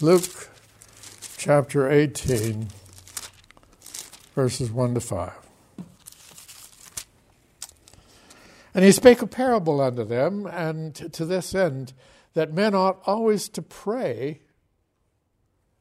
Luke 0.00 0.50
chapter 1.36 1.90
18, 1.90 2.68
verses 4.34 4.70
1 4.70 4.94
to 4.94 5.00
5. 5.00 5.32
And 8.74 8.84
he 8.84 8.90
spake 8.90 9.22
a 9.22 9.26
parable 9.26 9.80
unto 9.80 10.04
them, 10.04 10.46
and 10.46 10.94
to 11.12 11.24
this 11.24 11.54
end, 11.54 11.92
that 12.34 12.52
men 12.52 12.74
ought 12.74 13.00
always 13.06 13.48
to 13.50 13.62
pray 13.62 14.40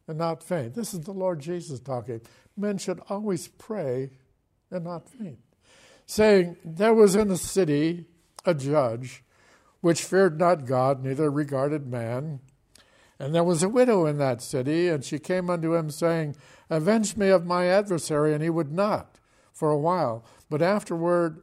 and 0.07 0.17
not 0.17 0.43
faint. 0.43 0.75
This 0.75 0.93
is 0.93 1.01
the 1.01 1.13
Lord 1.13 1.39
Jesus 1.39 1.79
talking 1.79 2.21
men 2.57 2.77
should 2.77 3.01
always 3.09 3.47
pray 3.47 4.11
and 4.69 4.85
not 4.85 5.09
faint, 5.09 5.39
saying, 6.05 6.57
There 6.63 6.93
was 6.93 7.15
in 7.15 7.31
a 7.31 7.37
city 7.37 8.05
a 8.45 8.53
judge 8.53 9.23
which 9.81 10.03
feared 10.03 10.39
not 10.39 10.65
God, 10.65 11.03
neither 11.03 11.29
regarded 11.29 11.87
man. 11.87 12.39
And 13.19 13.35
there 13.35 13.43
was 13.43 13.61
a 13.61 13.69
widow 13.69 14.05
in 14.05 14.17
that 14.17 14.41
city, 14.41 14.87
and 14.87 15.03
she 15.03 15.19
came 15.19 15.49
unto 15.49 15.75
him, 15.75 15.91
saying, 15.91 16.35
Avenge 16.69 17.17
me 17.17 17.29
of 17.29 17.45
my 17.45 17.67
adversary. 17.67 18.33
And 18.33 18.41
he 18.41 18.49
would 18.49 18.71
not 18.71 19.19
for 19.53 19.69
a 19.69 19.77
while. 19.77 20.25
But 20.49 20.61
afterward 20.61 21.41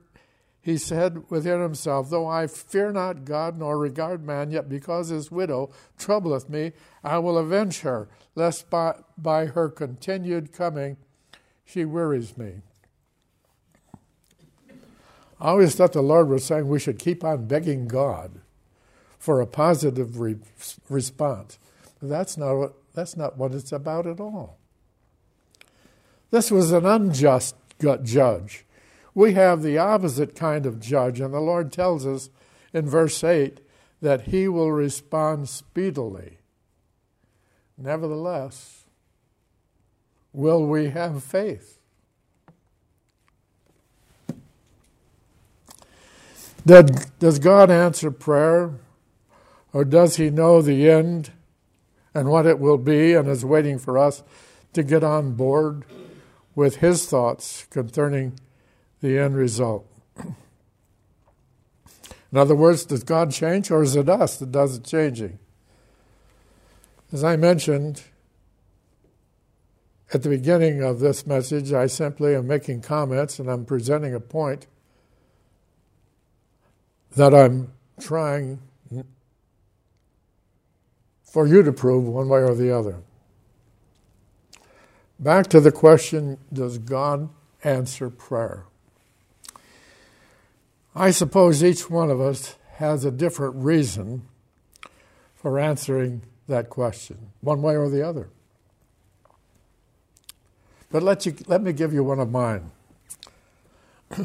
he 0.68 0.76
said 0.76 1.31
within 1.31 1.62
himself, 1.62 2.11
Though 2.11 2.26
I 2.26 2.46
fear 2.46 2.92
not 2.92 3.24
God 3.24 3.59
nor 3.59 3.78
regard 3.78 4.24
man, 4.24 4.50
yet 4.50 4.68
because 4.68 5.09
his 5.09 5.31
widow 5.31 5.70
troubleth 5.96 6.48
me, 6.48 6.72
I 7.02 7.18
will 7.18 7.38
avenge 7.38 7.81
her, 7.81 8.09
lest 8.35 8.68
by, 8.68 8.96
by 9.16 9.46
her 9.46 9.70
continued 9.70 10.52
coming 10.52 10.98
she 11.64 11.85
wearies 11.85 12.37
me. 12.37 12.62
I 15.40 15.50
always 15.50 15.74
thought 15.74 15.92
the 15.92 16.02
Lord 16.02 16.28
was 16.28 16.44
saying 16.44 16.68
we 16.68 16.81
should 16.81 16.98
keep 16.98 17.22
on 17.22 17.46
begging 17.46 17.87
God 17.88 18.40
for 19.18 19.40
a 19.40 19.46
positive 19.46 20.18
re- 20.18 20.37
response. 20.88 21.59
But 22.00 22.09
that's 22.09 22.37
not, 22.37 22.54
what, 22.54 22.74
that's 22.94 23.16
not 23.16 23.38
what 23.38 23.54
it's 23.54 23.72
about 23.72 24.07
at 24.07 24.20
all. 24.20 24.59
This 26.31 26.50
was 26.50 26.72
an 26.72 26.85
unjust 26.85 27.54
judge. 28.02 28.64
We 29.14 29.35
have 29.35 29.62
the 29.62 29.79
opposite 29.79 30.35
kind 30.35 30.66
of 30.66 30.81
judge, 30.81 31.21
and 31.21 31.35
the 31.35 31.40
Lord 31.40 31.73
tells 31.73 32.07
us 32.07 32.31
in 32.73 32.88
verse 32.88 33.23
8 33.25 33.61
that 34.01 34.23
he 34.23 34.49
will 34.49 34.73
respond 34.73 35.49
speedily. 35.49 36.38
Nevertheless, 37.77 38.79
Will 40.33 40.66
we 40.66 40.90
have 40.90 41.25
faith? 41.25 41.79
Does 46.64 47.38
God 47.38 47.71
answer 47.71 48.11
prayer? 48.11 48.75
Or 49.73 49.85
does 49.85 50.14
He 50.16 50.31
know 50.31 50.62
the 50.62 50.88
end 50.88 51.33
and 52.14 52.29
what 52.29 52.47
it 52.47 52.59
will 52.59 52.79
be 52.79 53.14
and 53.14 53.29
is 53.29 53.44
waiting 53.44 53.79
for 53.79 53.99
us 53.99 54.23
to 54.75 54.83
get 54.83 55.03
on 55.03 55.33
board 55.33 55.85
with 56.55 56.77
his 56.77 57.07
thoughts 57.07 57.66
concerning 57.71 58.38
the 59.00 59.18
end 59.18 59.37
result. 59.37 59.87
In 62.30 62.37
other 62.37 62.54
words, 62.54 62.84
does 62.84 63.04
God 63.04 63.30
change 63.30 63.70
or 63.70 63.82
is 63.82 63.96
it 63.96 64.08
us 64.08 64.37
that 64.38 64.52
does 64.52 64.78
the 64.78 64.87
changing? 64.87 65.38
As 67.12 67.24
I 67.24 67.37
mentioned 67.37 68.02
at 70.12 70.22
the 70.22 70.28
beginning 70.28 70.82
of 70.82 71.00
this 71.00 71.26
message, 71.26 71.72
I 71.72 71.87
simply 71.87 72.34
am 72.34 72.46
making 72.46 72.82
comments 72.82 73.38
and 73.38 73.48
I'm 73.50 73.64
presenting 73.64 74.14
a 74.14 74.20
point 74.20 74.66
that 77.16 77.34
I'm 77.34 77.72
trying 77.98 78.61
for 81.22 81.46
you 81.46 81.62
to 81.62 81.72
prove 81.72 82.04
one 82.04 82.28
way 82.28 82.40
or 82.40 82.54
the 82.54 82.76
other. 82.76 83.02
Back 85.18 85.48
to 85.48 85.61
the 85.61 85.72
question 85.72 86.38
Does 86.52 86.78
God 86.78 87.28
answer 87.64 88.08
prayer? 88.08 88.64
I 90.98 91.12
suppose 91.12 91.62
each 91.62 91.88
one 91.88 92.11
of 92.11 92.20
us 92.20 92.56
has 92.74 93.04
a 93.04 93.12
different 93.12 93.54
reason 93.54 94.22
for 95.37 95.56
answering 95.56 96.22
that 96.48 96.70
question, 96.70 97.30
one 97.40 97.62
way 97.62 97.76
or 97.76 97.88
the 97.88 98.02
other. 98.02 98.30
But 100.90 101.04
let, 101.04 101.24
you, 101.24 101.37
let 101.46 101.62
me 101.62 101.72
give 101.72 101.92
you 101.92 102.02
one 102.02 102.18
of 102.18 102.32
mine. 102.32 102.72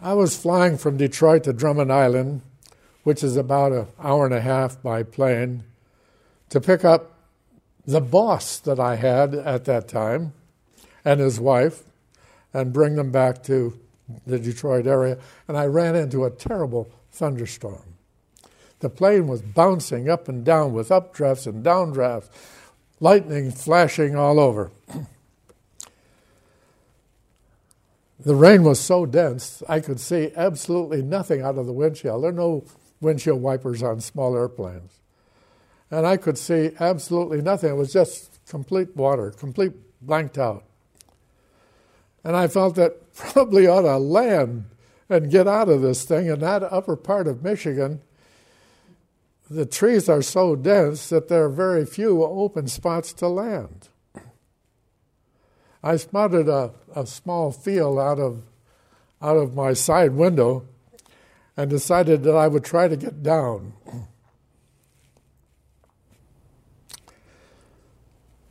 I 0.00 0.14
was 0.14 0.34
flying 0.34 0.78
from 0.78 0.96
Detroit 0.96 1.44
to 1.44 1.52
Drummond 1.52 1.92
Island, 1.92 2.40
which 3.02 3.22
is 3.22 3.36
about 3.36 3.72
an 3.72 3.88
hour 4.02 4.24
and 4.24 4.34
a 4.34 4.40
half 4.40 4.82
by 4.82 5.02
plane, 5.02 5.64
to 6.48 6.58
pick 6.58 6.86
up 6.86 7.18
the 7.84 8.00
boss 8.00 8.58
that 8.60 8.80
I 8.80 8.96
had 8.96 9.34
at 9.34 9.66
that 9.66 9.88
time 9.88 10.32
and 11.04 11.20
his 11.20 11.38
wife 11.38 11.82
and 12.54 12.72
bring 12.72 12.96
them 12.96 13.10
back 13.10 13.42
to 13.42 13.78
the 14.26 14.38
Detroit 14.38 14.86
area. 14.86 15.18
And 15.46 15.56
I 15.56 15.66
ran 15.66 15.96
into 15.96 16.24
a 16.24 16.30
terrible 16.30 16.90
thunderstorm. 17.10 17.94
The 18.80 18.90
plane 18.90 19.26
was 19.26 19.42
bouncing 19.42 20.08
up 20.08 20.28
and 20.28 20.44
down 20.44 20.72
with 20.72 20.90
updrafts 20.90 21.46
and 21.46 21.64
downdrafts, 21.64 22.28
lightning 23.00 23.50
flashing 23.50 24.14
all 24.14 24.38
over. 24.38 24.70
the 28.20 28.34
rain 28.34 28.62
was 28.62 28.78
so 28.78 29.04
dense, 29.04 29.62
I 29.68 29.80
could 29.80 29.98
see 29.98 30.30
absolutely 30.36 31.02
nothing 31.02 31.42
out 31.42 31.58
of 31.58 31.66
the 31.66 31.72
windshield. 31.72 32.22
There 32.22 32.30
are 32.30 32.32
no 32.32 32.64
windshield 33.00 33.42
wipers 33.42 33.82
on 33.82 34.00
small 34.00 34.36
airplanes. 34.36 35.00
And 35.90 36.06
I 36.06 36.16
could 36.16 36.38
see 36.38 36.70
absolutely 36.78 37.40
nothing. 37.42 37.70
It 37.70 37.76
was 37.76 37.92
just 37.92 38.38
complete 38.46 38.94
water, 38.94 39.30
complete 39.30 39.72
blanked 40.02 40.38
out. 40.38 40.64
And 42.24 42.36
I 42.36 42.48
felt 42.48 42.74
that 42.76 43.14
probably 43.16 43.66
ought 43.66 43.82
to 43.82 43.98
land 43.98 44.64
and 45.08 45.30
get 45.30 45.48
out 45.48 45.68
of 45.68 45.82
this 45.82 46.04
thing. 46.04 46.26
In 46.26 46.40
that 46.40 46.62
upper 46.62 46.96
part 46.96 47.26
of 47.26 47.42
Michigan, 47.42 48.02
the 49.50 49.64
trees 49.64 50.08
are 50.08 50.22
so 50.22 50.54
dense 50.54 51.08
that 51.08 51.28
there 51.28 51.44
are 51.44 51.48
very 51.48 51.86
few 51.86 52.22
open 52.22 52.68
spots 52.68 53.12
to 53.14 53.28
land. 53.28 53.88
I 55.82 55.96
spotted 55.96 56.48
a, 56.48 56.72
a 56.94 57.06
small 57.06 57.52
field 57.52 57.98
out 57.98 58.18
of, 58.18 58.42
out 59.22 59.36
of 59.36 59.54
my 59.54 59.72
side 59.72 60.12
window 60.12 60.66
and 61.56 61.70
decided 61.70 62.24
that 62.24 62.34
I 62.34 62.48
would 62.48 62.64
try 62.64 62.88
to 62.88 62.96
get 62.96 63.22
down. 63.22 63.72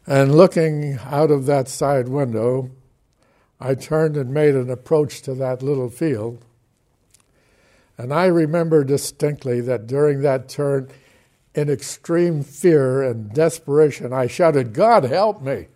And 0.07 0.35
looking 0.35 0.97
out 1.03 1.31
of 1.31 1.45
that 1.45 1.67
side 1.67 2.07
window, 2.07 2.71
I 3.59 3.75
turned 3.75 4.17
and 4.17 4.33
made 4.33 4.55
an 4.55 4.69
approach 4.69 5.21
to 5.23 5.33
that 5.35 5.63
little 5.63 5.89
field. 5.89 6.43
And 7.97 8.13
I 8.13 8.25
remember 8.25 8.83
distinctly 8.83 9.61
that 9.61 9.87
during 9.87 10.21
that 10.21 10.47
turn, 10.47 10.89
in 11.55 11.69
extreme 11.69 12.43
fear 12.43 13.01
and 13.01 13.33
desperation, 13.33 14.13
I 14.13 14.27
shouted, 14.27 14.73
God 14.73 15.05
help 15.05 15.41
me! 15.41 15.67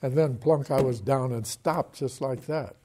And 0.00 0.16
then 0.16 0.36
plunk, 0.36 0.70
I 0.70 0.80
was 0.80 1.00
down 1.00 1.32
and 1.32 1.44
stopped 1.44 1.98
just 1.98 2.20
like 2.20 2.46
that. 2.46 2.76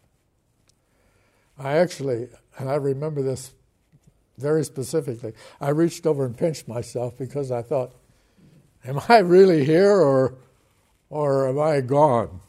I 1.60 1.78
actually, 1.78 2.30
and 2.58 2.70
I 2.70 2.76
remember 2.76 3.22
this 3.22 3.52
very 4.38 4.64
specifically, 4.64 5.34
I 5.62 5.70
reached 5.70 6.08
over 6.08 6.26
and 6.26 6.36
pinched 6.36 6.68
myself 6.68 7.18
because 7.18 7.52
I 7.52 7.62
thought, 7.62 7.94
Am 8.86 9.00
I 9.10 9.18
really 9.20 9.66
here 9.66 9.92
or, 9.92 10.36
or 11.10 11.50
am 11.50 11.60
I 11.60 11.82
gone? 11.82 12.40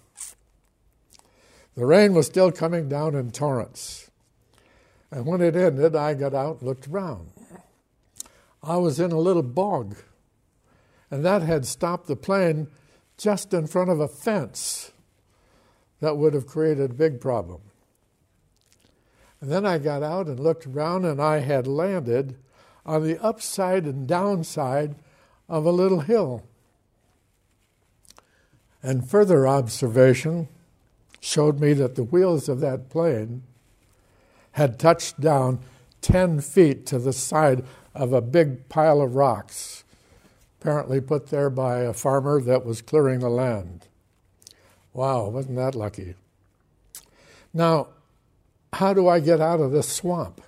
The 1.77 1.87
rain 1.87 2.15
was 2.15 2.27
still 2.27 2.51
coming 2.51 2.89
down 2.89 3.15
in 3.15 3.31
torrents. 3.31 4.11
And 5.11 5.27
when 5.27 5.41
it 5.41 5.57
ended, 5.57 5.97
I 5.97 6.15
got 6.15 6.35
out 6.35 6.61
and 6.61 6.69
looked 6.69 6.89
around. 6.89 7.31
I 8.63 8.77
was 8.77 9.01
in 9.01 9.13
a 9.13 9.19
little 9.19 9.43
bog, 9.43 9.97
and 11.11 11.25
that 11.25 11.43
had 11.43 11.65
stopped 11.65 12.07
the 12.07 12.17
plane 12.17 12.69
just 13.17 13.55
in 13.55 13.67
front 13.67 13.91
of 13.91 14.01
a 14.01 14.09
fence 14.09 14.93
that 16.01 16.17
would 16.17 16.35
have 16.35 16.47
created 16.47 16.91
a 16.91 16.95
big 16.95 17.21
problem. 17.21 17.61
And 19.41 19.51
then 19.51 19.65
I 19.65 19.79
got 19.79 20.03
out 20.03 20.27
and 20.27 20.39
looked 20.39 20.67
around, 20.67 21.05
and 21.05 21.21
I 21.21 21.39
had 21.39 21.67
landed 21.67 22.37
on 22.85 23.03
the 23.03 23.19
upside 23.23 23.85
and 23.85 24.07
downside 24.07 24.97
of 25.49 25.65
a 25.65 25.73
little 25.73 26.01
hill. 26.01 26.45
And 28.83 29.09
further 29.09 29.47
observation 29.47 30.49
showed 31.21 31.61
me 31.61 31.73
that 31.75 31.95
the 31.95 32.03
wheels 32.03 32.49
of 32.49 32.61
that 32.61 32.89
plane 32.89 33.43
had 34.53 34.79
touched 34.79 35.21
down 35.21 35.61
10 36.01 36.41
feet 36.41 36.87
to 36.87 36.99
the 36.99 37.13
side 37.13 37.65
of 37.95 38.13
a 38.13 38.21
big 38.21 38.69
pile 38.69 39.01
of 39.01 39.15
rocks, 39.15 39.85
apparently 40.61 41.01
put 41.01 41.29
there 41.29 41.51
by 41.51 41.81
a 41.81 41.93
farmer 41.93 42.41
that 42.41 42.65
was 42.65 42.83
clearing 42.83 43.21
the 43.21 43.29
land. 43.29 43.87
Wow, 44.93 45.29
wasn't 45.29 45.57
that 45.57 45.75
lucky? 45.75 46.15
Now, 47.53 47.89
how 48.73 48.95
do 48.95 49.09
I 49.09 49.21
get 49.21 49.41
out 49.41 49.61
of 49.61 49.73
this 49.73 49.89
swamp? 49.89 50.41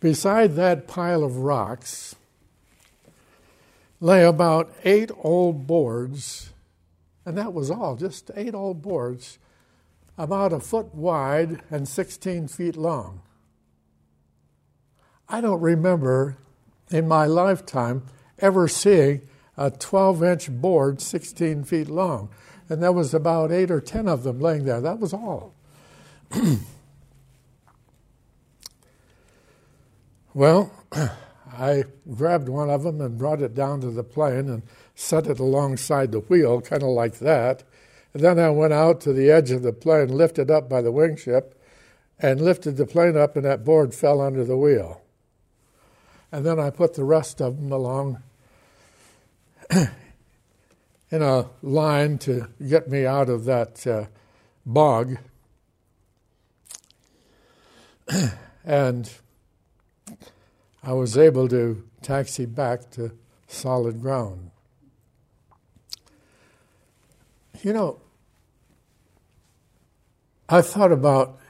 Beside 0.00 0.54
that 0.54 0.86
pile 0.86 1.24
of 1.24 1.38
rocks 1.38 2.14
lay 4.00 4.24
about 4.24 4.72
eight 4.84 5.10
old 5.22 5.66
boards, 5.66 6.50
and 7.26 7.36
that 7.36 7.52
was 7.52 7.70
all, 7.70 7.96
just 7.96 8.30
eight 8.36 8.54
old 8.54 8.80
boards, 8.80 9.38
about 10.16 10.52
a 10.52 10.60
foot 10.60 10.94
wide 10.94 11.60
and 11.70 11.86
16 11.86 12.48
feet 12.48 12.76
long. 12.76 13.20
I 15.28 15.40
don't 15.40 15.60
remember 15.60 16.38
in 16.90 17.08
my 17.08 17.26
lifetime 17.26 18.04
ever 18.38 18.68
seeing 18.68 19.22
a 19.56 19.72
12 19.72 20.22
inch 20.22 20.50
board 20.50 21.00
16 21.00 21.64
feet 21.64 21.88
long. 21.88 22.28
And 22.68 22.80
there 22.82 22.92
was 22.92 23.12
about 23.12 23.50
eight 23.50 23.70
or 23.70 23.80
10 23.80 24.08
of 24.08 24.22
them 24.22 24.40
laying 24.40 24.64
there. 24.64 24.80
That 24.80 25.00
was 25.00 25.12
all. 25.12 25.54
well, 30.34 30.72
I 31.58 31.84
grabbed 32.12 32.48
one 32.48 32.68
of 32.70 32.82
them 32.82 33.00
and 33.00 33.18
brought 33.18 33.40
it 33.40 33.54
down 33.54 33.80
to 33.80 33.90
the 33.90 34.04
plane 34.04 34.48
and 34.48 34.62
set 34.94 35.26
it 35.26 35.38
alongside 35.38 36.12
the 36.12 36.20
wheel, 36.20 36.60
kind 36.60 36.82
of 36.82 36.90
like 36.90 37.18
that. 37.18 37.64
And 38.12 38.22
then 38.22 38.38
I 38.38 38.50
went 38.50 38.72
out 38.72 39.00
to 39.02 39.12
the 39.12 39.30
edge 39.30 39.50
of 39.50 39.62
the 39.62 39.72
plane, 39.72 40.08
lifted 40.08 40.50
up 40.50 40.68
by 40.68 40.82
the 40.82 40.92
wing 40.92 41.16
ship, 41.16 41.60
and 42.18 42.40
lifted 42.40 42.76
the 42.76 42.86
plane 42.86 43.16
up, 43.16 43.36
and 43.36 43.44
that 43.44 43.64
board 43.64 43.94
fell 43.94 44.20
under 44.20 44.44
the 44.44 44.56
wheel. 44.56 45.02
And 46.32 46.44
then 46.44 46.58
I 46.58 46.70
put 46.70 46.94
the 46.94 47.04
rest 47.04 47.40
of 47.40 47.56
them 47.56 47.72
along 47.72 48.22
in 49.70 51.22
a 51.22 51.46
line 51.62 52.18
to 52.18 52.48
get 52.66 52.88
me 52.88 53.06
out 53.06 53.28
of 53.28 53.44
that 53.44 53.86
uh, 53.86 54.06
bog. 54.64 55.18
and 58.64 59.10
I 60.86 60.92
was 60.92 61.18
able 61.18 61.48
to 61.48 61.82
taxi 62.00 62.46
back 62.46 62.92
to 62.92 63.10
solid 63.48 64.00
ground. 64.00 64.52
You 67.60 67.72
know, 67.72 68.00
I 70.48 70.62
thought 70.62 70.92
about 70.92 71.40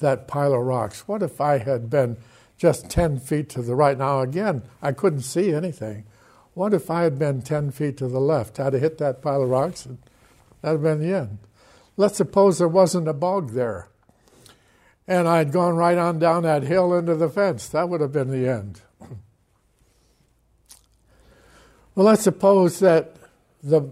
that 0.00 0.28
pile 0.28 0.52
of 0.52 0.60
rocks. 0.60 1.08
What 1.08 1.22
if 1.22 1.40
I 1.40 1.56
had 1.56 1.88
been 1.88 2.18
just 2.58 2.90
10 2.90 3.18
feet 3.20 3.48
to 3.50 3.62
the 3.62 3.74
right? 3.74 3.96
Now, 3.96 4.20
again, 4.20 4.64
I 4.82 4.92
couldn't 4.92 5.22
see 5.22 5.54
anything. 5.54 6.04
What 6.52 6.74
if 6.74 6.90
I 6.90 7.04
had 7.04 7.18
been 7.18 7.40
10 7.40 7.70
feet 7.70 7.96
to 7.96 8.08
the 8.08 8.20
left? 8.20 8.60
I'd 8.60 8.74
have 8.74 8.82
hit 8.82 8.98
that 8.98 9.22
pile 9.22 9.42
of 9.42 9.48
rocks, 9.48 9.86
and 9.86 9.96
that'd 10.60 10.82
have 10.82 10.82
been 10.82 11.00
the 11.00 11.16
end. 11.16 11.38
Let's 11.96 12.18
suppose 12.18 12.58
there 12.58 12.68
wasn't 12.68 13.08
a 13.08 13.14
bog 13.14 13.52
there 13.52 13.88
and 15.06 15.28
I'd 15.28 15.52
gone 15.52 15.76
right 15.76 15.98
on 15.98 16.18
down 16.18 16.44
that 16.44 16.62
hill 16.62 16.94
into 16.94 17.14
the 17.14 17.28
fence. 17.28 17.68
That 17.68 17.88
would 17.88 18.00
have 18.00 18.12
been 18.12 18.30
the 18.30 18.48
end. 18.48 18.80
well, 21.94 22.06
let's 22.06 22.22
suppose 22.22 22.78
that 22.80 23.16
the, 23.62 23.90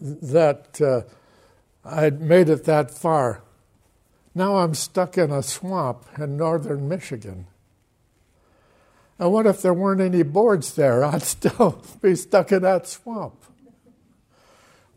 that 0.00 0.80
uh, 0.80 1.02
I'd 1.84 2.20
made 2.20 2.48
it 2.48 2.64
that 2.64 2.90
far. 2.90 3.42
Now 4.34 4.58
I'm 4.58 4.74
stuck 4.74 5.18
in 5.18 5.30
a 5.30 5.42
swamp 5.42 6.06
in 6.18 6.36
northern 6.36 6.88
Michigan. 6.88 7.46
And 9.18 9.32
what 9.32 9.46
if 9.46 9.60
there 9.60 9.74
weren't 9.74 10.00
any 10.00 10.22
boards 10.22 10.74
there? 10.74 11.04
I'd 11.04 11.22
still 11.22 11.82
be 12.00 12.14
stuck 12.14 12.52
in 12.52 12.62
that 12.62 12.86
swamp. 12.86 13.34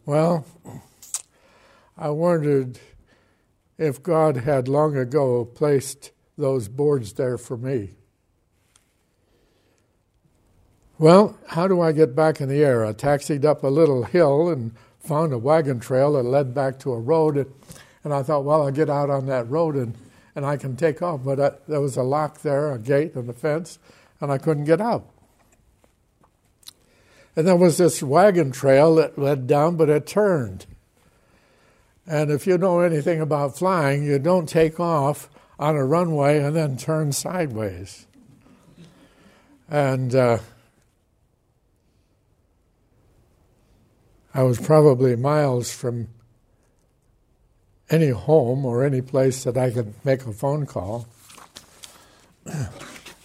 Well, 0.05 0.45
I 1.97 2.09
wondered 2.09 2.79
if 3.83 4.01
God 4.01 4.37
had 4.37 4.69
long 4.69 4.95
ago 4.95 5.43
placed 5.43 6.11
those 6.37 6.69
boards 6.69 7.13
there 7.13 7.37
for 7.37 7.57
me. 7.57 7.91
Well, 10.97 11.37
how 11.47 11.67
do 11.67 11.81
I 11.81 11.91
get 11.91 12.15
back 12.15 12.39
in 12.39 12.47
the 12.47 12.63
air? 12.63 12.85
I 12.85 12.93
taxied 12.93 13.43
up 13.43 13.63
a 13.63 13.67
little 13.67 14.03
hill 14.03 14.47
and 14.47 14.73
found 14.99 15.33
a 15.33 15.37
wagon 15.37 15.81
trail 15.81 16.13
that 16.13 16.23
led 16.23 16.53
back 16.53 16.79
to 16.79 16.93
a 16.93 16.99
road. 16.99 17.35
And, 17.35 17.53
and 18.05 18.13
I 18.13 18.23
thought, 18.23 18.45
well, 18.45 18.61
I'll 18.61 18.71
get 18.71 18.89
out 18.89 19.09
on 19.09 19.25
that 19.25 19.49
road 19.49 19.75
and, 19.75 19.95
and 20.33 20.45
I 20.45 20.55
can 20.55 20.77
take 20.77 21.01
off. 21.01 21.21
But 21.25 21.39
I, 21.41 21.51
there 21.67 21.81
was 21.81 21.97
a 21.97 22.03
lock 22.03 22.41
there, 22.41 22.71
a 22.71 22.79
gate 22.79 23.15
and 23.15 23.29
a 23.29 23.33
fence, 23.33 23.79
and 24.21 24.31
I 24.31 24.37
couldn't 24.37 24.63
get 24.63 24.79
out. 24.79 25.09
And 27.35 27.45
there 27.45 27.55
was 27.57 27.77
this 27.77 28.01
wagon 28.01 28.51
trail 28.51 28.95
that 28.95 29.17
led 29.17 29.45
down, 29.45 29.75
but 29.75 29.89
it 29.89 30.07
turned. 30.07 30.67
And 32.05 32.31
if 32.31 32.45
you 32.45 32.57
know 32.57 32.79
anything 32.79 33.21
about 33.21 33.57
flying, 33.57 34.03
you 34.03 34.19
don't 34.19 34.47
take 34.47 34.79
off 34.79 35.29
on 35.57 35.75
a 35.75 35.85
runway 35.85 36.39
and 36.39 36.55
then 36.55 36.75
turn 36.77 37.11
sideways. 37.11 38.05
And 39.69 40.13
uh, 40.13 40.39
I 44.33 44.43
was 44.43 44.59
probably 44.59 45.15
miles 45.15 45.71
from 45.71 46.09
any 47.89 48.09
home 48.09 48.65
or 48.65 48.83
any 48.83 49.01
place 49.01 49.43
that 49.43 49.57
I 49.57 49.69
could 49.69 49.93
make 50.03 50.25
a 50.25 50.33
phone 50.33 50.65
call. 50.65 51.07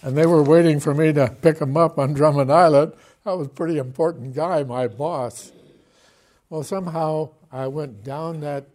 And 0.01 0.17
they 0.17 0.25
were 0.25 0.41
waiting 0.41 0.79
for 0.79 0.93
me 0.93 1.11
to 1.13 1.35
pick 1.41 1.59
them 1.59 1.75
up 1.75 1.99
on 1.99 2.13
Drummond 2.13 2.51
Island. 2.51 2.93
That 3.25 3.37
was 3.37 3.47
a 3.47 3.49
pretty 3.49 3.77
important 3.77 4.33
guy, 4.33 4.63
my 4.63 4.87
boss. 4.87 5.51
Well, 6.49 6.63
somehow 6.63 7.31
I 7.51 7.67
went 7.67 8.03
down 8.03 8.41
that 8.41 8.67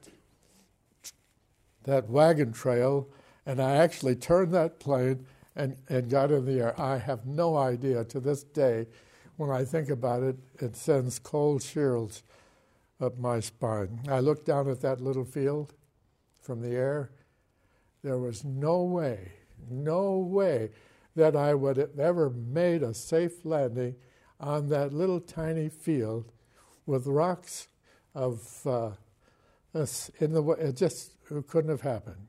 that 1.85 2.09
wagon 2.09 2.53
trail, 2.53 3.09
and 3.47 3.61
I 3.61 3.77
actually 3.77 4.17
turned 4.17 4.53
that 4.55 4.81
plane 4.81 5.27
and, 5.55 5.77
and 5.89 6.11
got 6.11 6.31
in 6.31 6.47
the 6.47 6.61
air. 6.61 6.81
I 6.81 6.99
have 6.99 7.27
no 7.27 7.57
idea 7.57 8.05
to 8.05 8.21
this 8.21 8.43
day. 8.43 8.87
When 9.37 9.51
I 9.51 9.65
think 9.65 9.91
about 9.91 10.23
it, 10.23 10.37
it 10.61 10.77
sends 10.77 11.19
cold 11.19 11.63
chills 11.63 12.23
up 13.01 13.19
my 13.19 13.41
spine. 13.41 14.01
I 14.09 14.21
looked 14.21 14.47
down 14.47 14.69
at 14.71 14.81
that 14.81 15.01
little 15.01 15.25
field 15.25 15.75
from 16.41 16.61
the 16.61 16.75
air. 16.75 17.11
There 18.03 18.19
was 18.19 18.45
no 18.45 18.83
way, 18.83 19.33
no 19.71 20.19
way 20.19 20.71
that 21.17 21.37
I 21.37 21.55
would 21.55 21.77
have 21.77 21.99
ever 21.99 22.31
made 22.31 22.83
a 22.83 22.95
safe 22.95 23.45
landing 23.45 23.97
on 24.41 24.69
that 24.69 24.93
little 24.93 25.21
tiny 25.21 25.69
field 25.69 26.33
with 26.87 27.07
rocks 27.07 27.69
of 28.15 28.67
uh, 28.67 28.91
in 30.21 30.33
the 30.33 30.43
way. 30.43 30.57
It 30.59 30.77
just 30.77 31.13
couldn't 31.49 31.71
have 31.71 31.81
happened. 31.81 32.29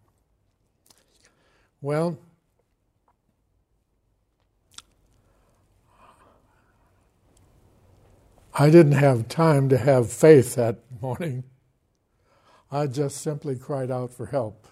Well, 1.82 2.18
I 8.58 8.70
didn't 8.70 8.94
have 8.94 9.28
time 9.28 9.70
to 9.70 9.78
have 9.78 10.12
faith 10.12 10.56
that 10.56 10.80
morning. 11.02 11.44
I 12.72 12.88
just 12.88 13.18
simply 13.18 13.58
cried 13.58 13.92
out 13.92 14.14
for 14.14 14.28
help. 14.28 14.68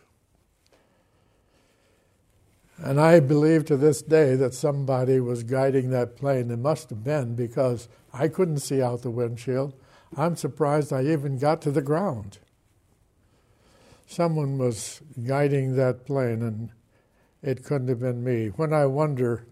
And 2.77 2.99
I 2.99 3.19
believe 3.19 3.65
to 3.65 3.77
this 3.77 4.01
day 4.01 4.35
that 4.35 4.53
somebody 4.53 5.19
was 5.19 5.43
guiding 5.43 5.89
that 5.91 6.15
plane. 6.15 6.49
It 6.49 6.59
must 6.59 6.89
have 6.89 7.03
been 7.03 7.35
because 7.35 7.87
I 8.11 8.27
couldn't 8.27 8.59
see 8.59 8.81
out 8.81 9.03
the 9.03 9.11
windshield. 9.11 9.73
I'm 10.15 10.35
surprised 10.35 10.93
I 10.93 11.03
even 11.03 11.37
got 11.37 11.61
to 11.63 11.71
the 11.71 11.81
ground. 11.81 12.37
Someone 14.05 14.57
was 14.57 15.01
guiding 15.25 15.75
that 15.75 16.05
plane, 16.05 16.41
and 16.43 16.69
it 17.41 17.63
couldn't 17.63 17.87
have 17.87 17.99
been 17.99 18.23
me. 18.23 18.47
When 18.47 18.73
I 18.73 18.85
wonder 18.85 19.45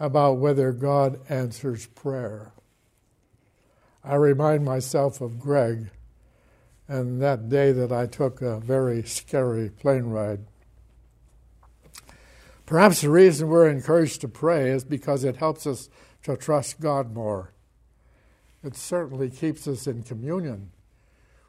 about 0.00 0.38
whether 0.38 0.72
God 0.72 1.20
answers 1.28 1.86
prayer, 1.86 2.52
I 4.02 4.14
remind 4.14 4.64
myself 4.64 5.20
of 5.20 5.38
Greg 5.38 5.90
and 6.88 7.22
that 7.22 7.48
day 7.48 7.70
that 7.70 7.92
I 7.92 8.06
took 8.06 8.42
a 8.42 8.58
very 8.58 9.04
scary 9.04 9.68
plane 9.68 10.06
ride. 10.06 10.40
Perhaps 12.66 13.02
the 13.02 13.10
reason 13.10 13.48
we're 13.48 13.68
encouraged 13.68 14.20
to 14.22 14.28
pray 14.28 14.70
is 14.70 14.82
because 14.82 15.22
it 15.22 15.36
helps 15.36 15.66
us 15.66 15.88
to 16.24 16.36
trust 16.36 16.80
God 16.80 17.14
more. 17.14 17.52
It 18.62 18.76
certainly 18.76 19.30
keeps 19.30 19.66
us 19.66 19.86
in 19.86 20.02
communion 20.02 20.70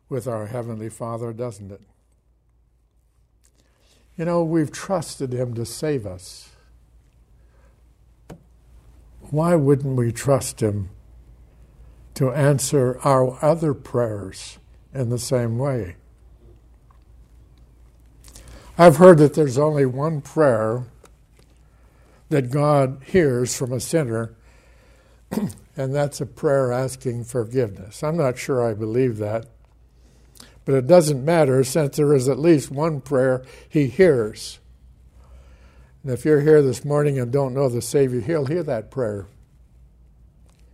with 0.07 0.27
our 0.27 0.47
Heavenly 0.47 0.89
Father, 0.89 1.33
doesn't 1.33 1.71
it? 1.71 1.81
You 4.17 4.25
know, 4.25 4.43
we've 4.43 4.71
trusted 4.71 5.33
Him 5.33 5.53
to 5.55 5.65
save 5.65 6.05
us. 6.05 6.49
Why 9.29 9.55
wouldn't 9.55 9.95
we 9.95 10.11
trust 10.11 10.61
Him 10.61 10.89
to 12.15 12.31
answer 12.31 12.99
our 13.03 13.43
other 13.43 13.73
prayers 13.73 14.59
in 14.93 15.09
the 15.09 15.19
same 15.19 15.57
way? 15.57 15.95
I've 18.77 18.97
heard 18.97 19.17
that 19.19 19.33
there's 19.33 19.57
only 19.57 19.85
one 19.85 20.21
prayer 20.21 20.85
that 22.29 22.51
God 22.51 23.01
hears 23.05 23.55
from 23.55 23.71
a 23.73 23.79
sinner, 23.79 24.33
and 25.77 25.95
that's 25.95 26.19
a 26.19 26.25
prayer 26.25 26.71
asking 26.71 27.23
forgiveness. 27.23 28.03
I'm 28.03 28.17
not 28.17 28.37
sure 28.37 28.65
I 28.65 28.73
believe 28.73 29.17
that, 29.17 29.45
but 30.65 30.75
it 30.75 30.87
doesn't 30.87 31.23
matter 31.23 31.63
since 31.63 31.97
there 31.97 32.13
is 32.13 32.27
at 32.27 32.39
least 32.39 32.71
one 32.71 33.01
prayer 33.01 33.43
He 33.67 33.87
hears. 33.87 34.59
And 36.03 36.11
if 36.11 36.25
you're 36.25 36.41
here 36.41 36.61
this 36.61 36.83
morning 36.83 37.19
and 37.19 37.31
don't 37.31 37.53
know 37.53 37.69
the 37.69 37.81
Savior, 37.81 38.21
He'll 38.21 38.45
hear 38.45 38.63
that 38.63 38.91
prayer. 38.91 39.27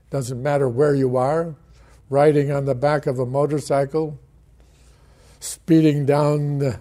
Doesn't 0.10 0.42
matter 0.42 0.70
where 0.70 0.96
you 0.96 1.18
are, 1.18 1.56
riding 2.10 2.52
on 2.52 2.66
the 2.66 2.76
back 2.76 3.06
of 3.06 3.20
a 3.20 3.26
motorcycle, 3.26 4.20
speeding 5.40 6.06
down 6.06 6.60
the, 6.60 6.80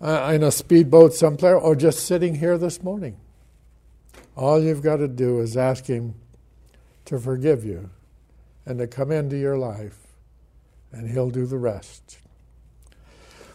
uh, 0.00 0.32
in 0.34 0.42
a 0.42 0.50
speedboat 0.50 1.14
somewhere, 1.14 1.56
or 1.56 1.76
just 1.76 2.04
sitting 2.06 2.34
here 2.34 2.58
this 2.58 2.82
morning. 2.82 3.16
All 4.36 4.60
you've 4.60 4.82
got 4.82 4.96
to 4.96 5.08
do 5.08 5.40
is 5.40 5.56
ask 5.56 5.86
Him 5.86 6.14
to 7.06 7.18
forgive 7.18 7.64
you 7.64 7.90
and 8.64 8.78
to 8.78 8.86
come 8.86 9.10
into 9.10 9.36
your 9.36 9.58
life, 9.58 9.98
and 10.92 11.10
He'll 11.10 11.30
do 11.30 11.46
the 11.46 11.58
rest. 11.58 12.18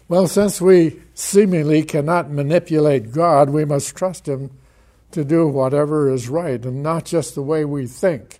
Well, 0.08 0.28
since 0.28 0.62
we 0.62 1.02
seemingly 1.14 1.84
cannot 1.84 2.30
manipulate 2.32 3.12
God, 3.12 3.50
we 3.50 3.66
must 3.66 3.96
trust 3.96 4.28
Him 4.28 4.52
to 5.12 5.24
do 5.24 5.48
whatever 5.48 6.12
is 6.12 6.30
right, 6.30 6.64
and 6.64 6.84
not 6.84 7.06
just 7.06 7.36
the 7.36 7.42
way 7.42 7.66
we 7.66 7.88
think. 7.88 8.40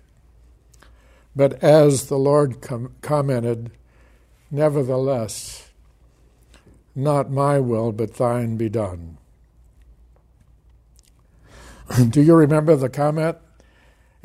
But 1.34 1.62
as 1.62 2.08
the 2.08 2.18
Lord 2.18 2.60
com- 2.60 2.94
commented, 3.00 3.70
nevertheless, 4.50 5.70
not 6.94 7.30
my 7.30 7.58
will, 7.60 7.92
but 7.92 8.14
thine 8.14 8.56
be 8.56 8.68
done. 8.68 9.18
Do 12.10 12.20
you 12.20 12.34
remember 12.34 12.76
the 12.76 12.88
comment 12.88 13.38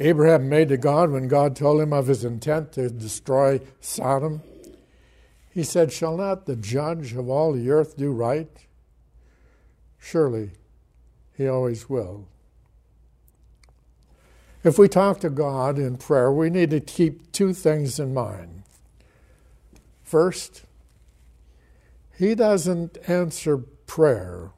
Abraham 0.03 0.49
made 0.49 0.67
to 0.67 0.77
God 0.77 1.11
when 1.11 1.29
God 1.29 1.55
told 1.55 1.79
him 1.79 1.93
of 1.93 2.07
his 2.07 2.25
intent 2.25 2.73
to 2.73 2.89
destroy 2.89 3.61
Sodom? 3.79 4.41
He 5.49 5.63
said, 5.63 5.93
Shall 5.93 6.17
not 6.17 6.45
the 6.45 6.57
judge 6.57 7.13
of 7.13 7.29
all 7.29 7.53
the 7.53 7.69
earth 7.69 7.95
do 7.95 8.11
right? 8.11 8.49
Surely 9.97 10.51
he 11.37 11.47
always 11.47 11.89
will. 11.89 12.27
If 14.63 14.77
we 14.77 14.87
talk 14.87 15.19
to 15.21 15.29
God 15.29 15.77
in 15.77 15.97
prayer, 15.97 16.31
we 16.31 16.49
need 16.49 16.69
to 16.71 16.81
keep 16.81 17.31
two 17.31 17.53
things 17.53 17.97
in 17.97 18.13
mind. 18.13 18.63
First, 20.03 20.63
He 22.17 22.35
doesn't 22.35 22.97
answer 23.07 23.57
prayer 23.57 24.51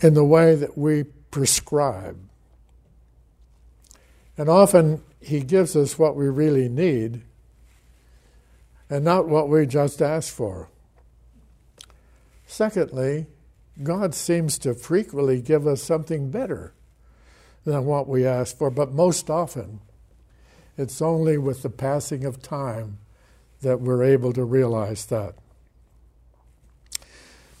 in 0.00 0.14
the 0.14 0.24
way 0.24 0.54
that 0.54 0.78
we 0.78 1.04
prescribe. 1.30 2.29
And 4.40 4.48
often 4.48 5.02
He 5.20 5.40
gives 5.40 5.76
us 5.76 5.98
what 5.98 6.16
we 6.16 6.26
really 6.26 6.66
need 6.66 7.24
and 8.88 9.04
not 9.04 9.28
what 9.28 9.50
we 9.50 9.66
just 9.66 10.00
ask 10.00 10.32
for. 10.32 10.70
Secondly, 12.46 13.26
God 13.82 14.14
seems 14.14 14.58
to 14.60 14.72
frequently 14.72 15.42
give 15.42 15.66
us 15.66 15.82
something 15.82 16.30
better 16.30 16.72
than 17.66 17.84
what 17.84 18.08
we 18.08 18.24
ask 18.24 18.56
for, 18.56 18.70
but 18.70 18.92
most 18.92 19.28
often 19.28 19.80
It's 20.78 21.02
only 21.02 21.36
with 21.36 21.60
the 21.60 21.68
passing 21.68 22.24
of 22.24 22.40
time 22.40 22.96
that 23.60 23.82
we're 23.82 24.02
able 24.02 24.32
to 24.32 24.44
realize 24.44 25.04
that. 25.06 25.34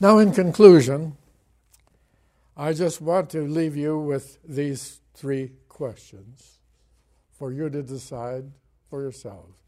Now, 0.00 0.16
in 0.16 0.32
conclusion, 0.32 1.18
I 2.56 2.72
just 2.72 3.02
want 3.02 3.28
to 3.30 3.42
leave 3.42 3.76
you 3.76 3.98
with 3.98 4.38
these 4.48 5.00
three 5.12 5.50
questions 5.68 6.59
for 7.40 7.50
you 7.50 7.70
to 7.70 7.82
decide 7.82 8.44
for 8.90 9.00
yourselves. 9.00 9.62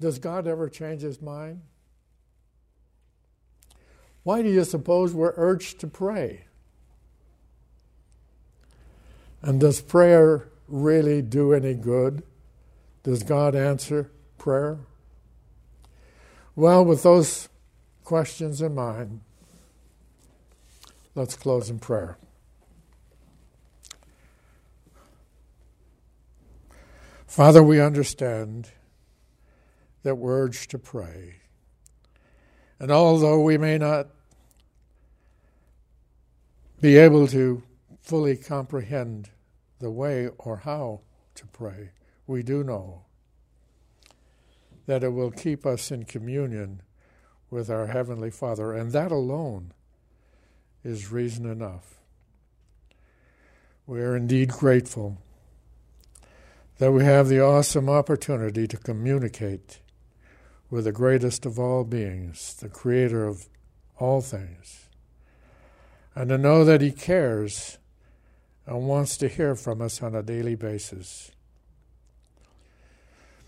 Does 0.00 0.20
God 0.20 0.46
ever 0.46 0.68
change 0.68 1.02
his 1.02 1.20
mind? 1.20 1.62
Why 4.22 4.40
do 4.40 4.48
you 4.48 4.62
suppose 4.62 5.12
we're 5.12 5.34
urged 5.36 5.80
to 5.80 5.88
pray? 5.88 6.44
And 9.42 9.60
does 9.60 9.80
prayer 9.80 10.48
really 10.68 11.22
do 11.22 11.52
any 11.52 11.74
good? 11.74 12.22
Does 13.02 13.24
God 13.24 13.56
answer 13.56 14.12
prayer? 14.38 14.78
Well, 16.54 16.84
with 16.84 17.02
those 17.02 17.48
questions 18.04 18.62
in 18.62 18.76
mind, 18.76 19.22
let's 21.16 21.34
close 21.34 21.68
in 21.68 21.80
prayer. 21.80 22.16
Father, 27.32 27.62
we 27.62 27.80
understand 27.80 28.68
that 30.02 30.16
we're 30.16 30.44
urged 30.44 30.70
to 30.70 30.78
pray. 30.78 31.36
And 32.78 32.90
although 32.90 33.40
we 33.40 33.56
may 33.56 33.78
not 33.78 34.08
be 36.82 36.98
able 36.98 37.26
to 37.28 37.62
fully 38.02 38.36
comprehend 38.36 39.30
the 39.78 39.90
way 39.90 40.28
or 40.36 40.58
how 40.58 41.00
to 41.36 41.46
pray, 41.46 41.92
we 42.26 42.42
do 42.42 42.62
know 42.62 43.04
that 44.84 45.02
it 45.02 45.14
will 45.14 45.30
keep 45.30 45.64
us 45.64 45.90
in 45.90 46.04
communion 46.04 46.82
with 47.48 47.70
our 47.70 47.86
Heavenly 47.86 48.30
Father, 48.30 48.74
and 48.74 48.92
that 48.92 49.10
alone 49.10 49.72
is 50.84 51.10
reason 51.10 51.46
enough. 51.46 51.94
We 53.86 54.02
are 54.02 54.14
indeed 54.14 54.50
grateful 54.50 55.16
that 56.82 56.90
we 56.90 57.04
have 57.04 57.28
the 57.28 57.40
awesome 57.40 57.88
opportunity 57.88 58.66
to 58.66 58.76
communicate 58.76 59.78
with 60.68 60.82
the 60.82 60.90
greatest 60.90 61.46
of 61.46 61.56
all 61.56 61.84
beings, 61.84 62.54
the 62.54 62.68
Creator 62.68 63.24
of 63.24 63.46
all 63.98 64.20
things, 64.20 64.88
and 66.16 66.28
to 66.28 66.36
know 66.36 66.64
that 66.64 66.80
He 66.80 66.90
cares 66.90 67.78
and 68.66 68.88
wants 68.88 69.16
to 69.18 69.28
hear 69.28 69.54
from 69.54 69.80
us 69.80 70.02
on 70.02 70.16
a 70.16 70.24
daily 70.24 70.56
basis. 70.56 71.30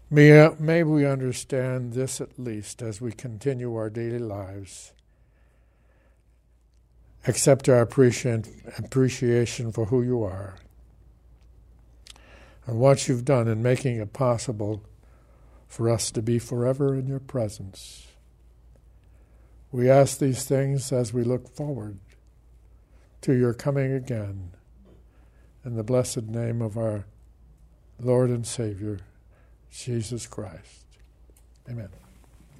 May, 0.08 0.84
we 0.84 1.04
understand 1.04 1.94
this 1.94 2.20
at 2.20 2.38
least 2.38 2.82
as 2.82 3.00
we 3.00 3.10
continue 3.10 3.74
our 3.74 3.90
daily 3.90 4.20
lives. 4.20 4.92
Accept 7.26 7.68
our 7.68 7.80
appreciation 7.80 9.72
for 9.72 9.86
who 9.86 10.02
you 10.02 10.22
are 10.22 10.54
and 12.66 12.78
what 12.78 13.08
you've 13.08 13.24
done 13.24 13.48
in 13.48 13.62
making 13.62 13.96
it 13.96 14.12
possible 14.12 14.84
for 15.66 15.90
us 15.90 16.10
to 16.12 16.22
be 16.22 16.38
forever 16.38 16.94
in 16.94 17.06
your 17.06 17.20
presence. 17.20 18.06
We 19.72 19.90
ask 19.90 20.18
these 20.18 20.44
things 20.44 20.92
as 20.92 21.12
we 21.12 21.24
look 21.24 21.48
forward 21.48 21.98
to 23.22 23.32
your 23.32 23.54
coming 23.54 23.92
again. 23.92 24.52
In 25.64 25.76
the 25.76 25.82
blessed 25.82 26.24
name 26.24 26.62
of 26.62 26.76
our 26.76 27.06
Lord 27.98 28.30
and 28.30 28.46
Savior, 28.46 29.00
Jesus 29.70 30.26
Christ. 30.26 30.84
Amen. 31.68 32.03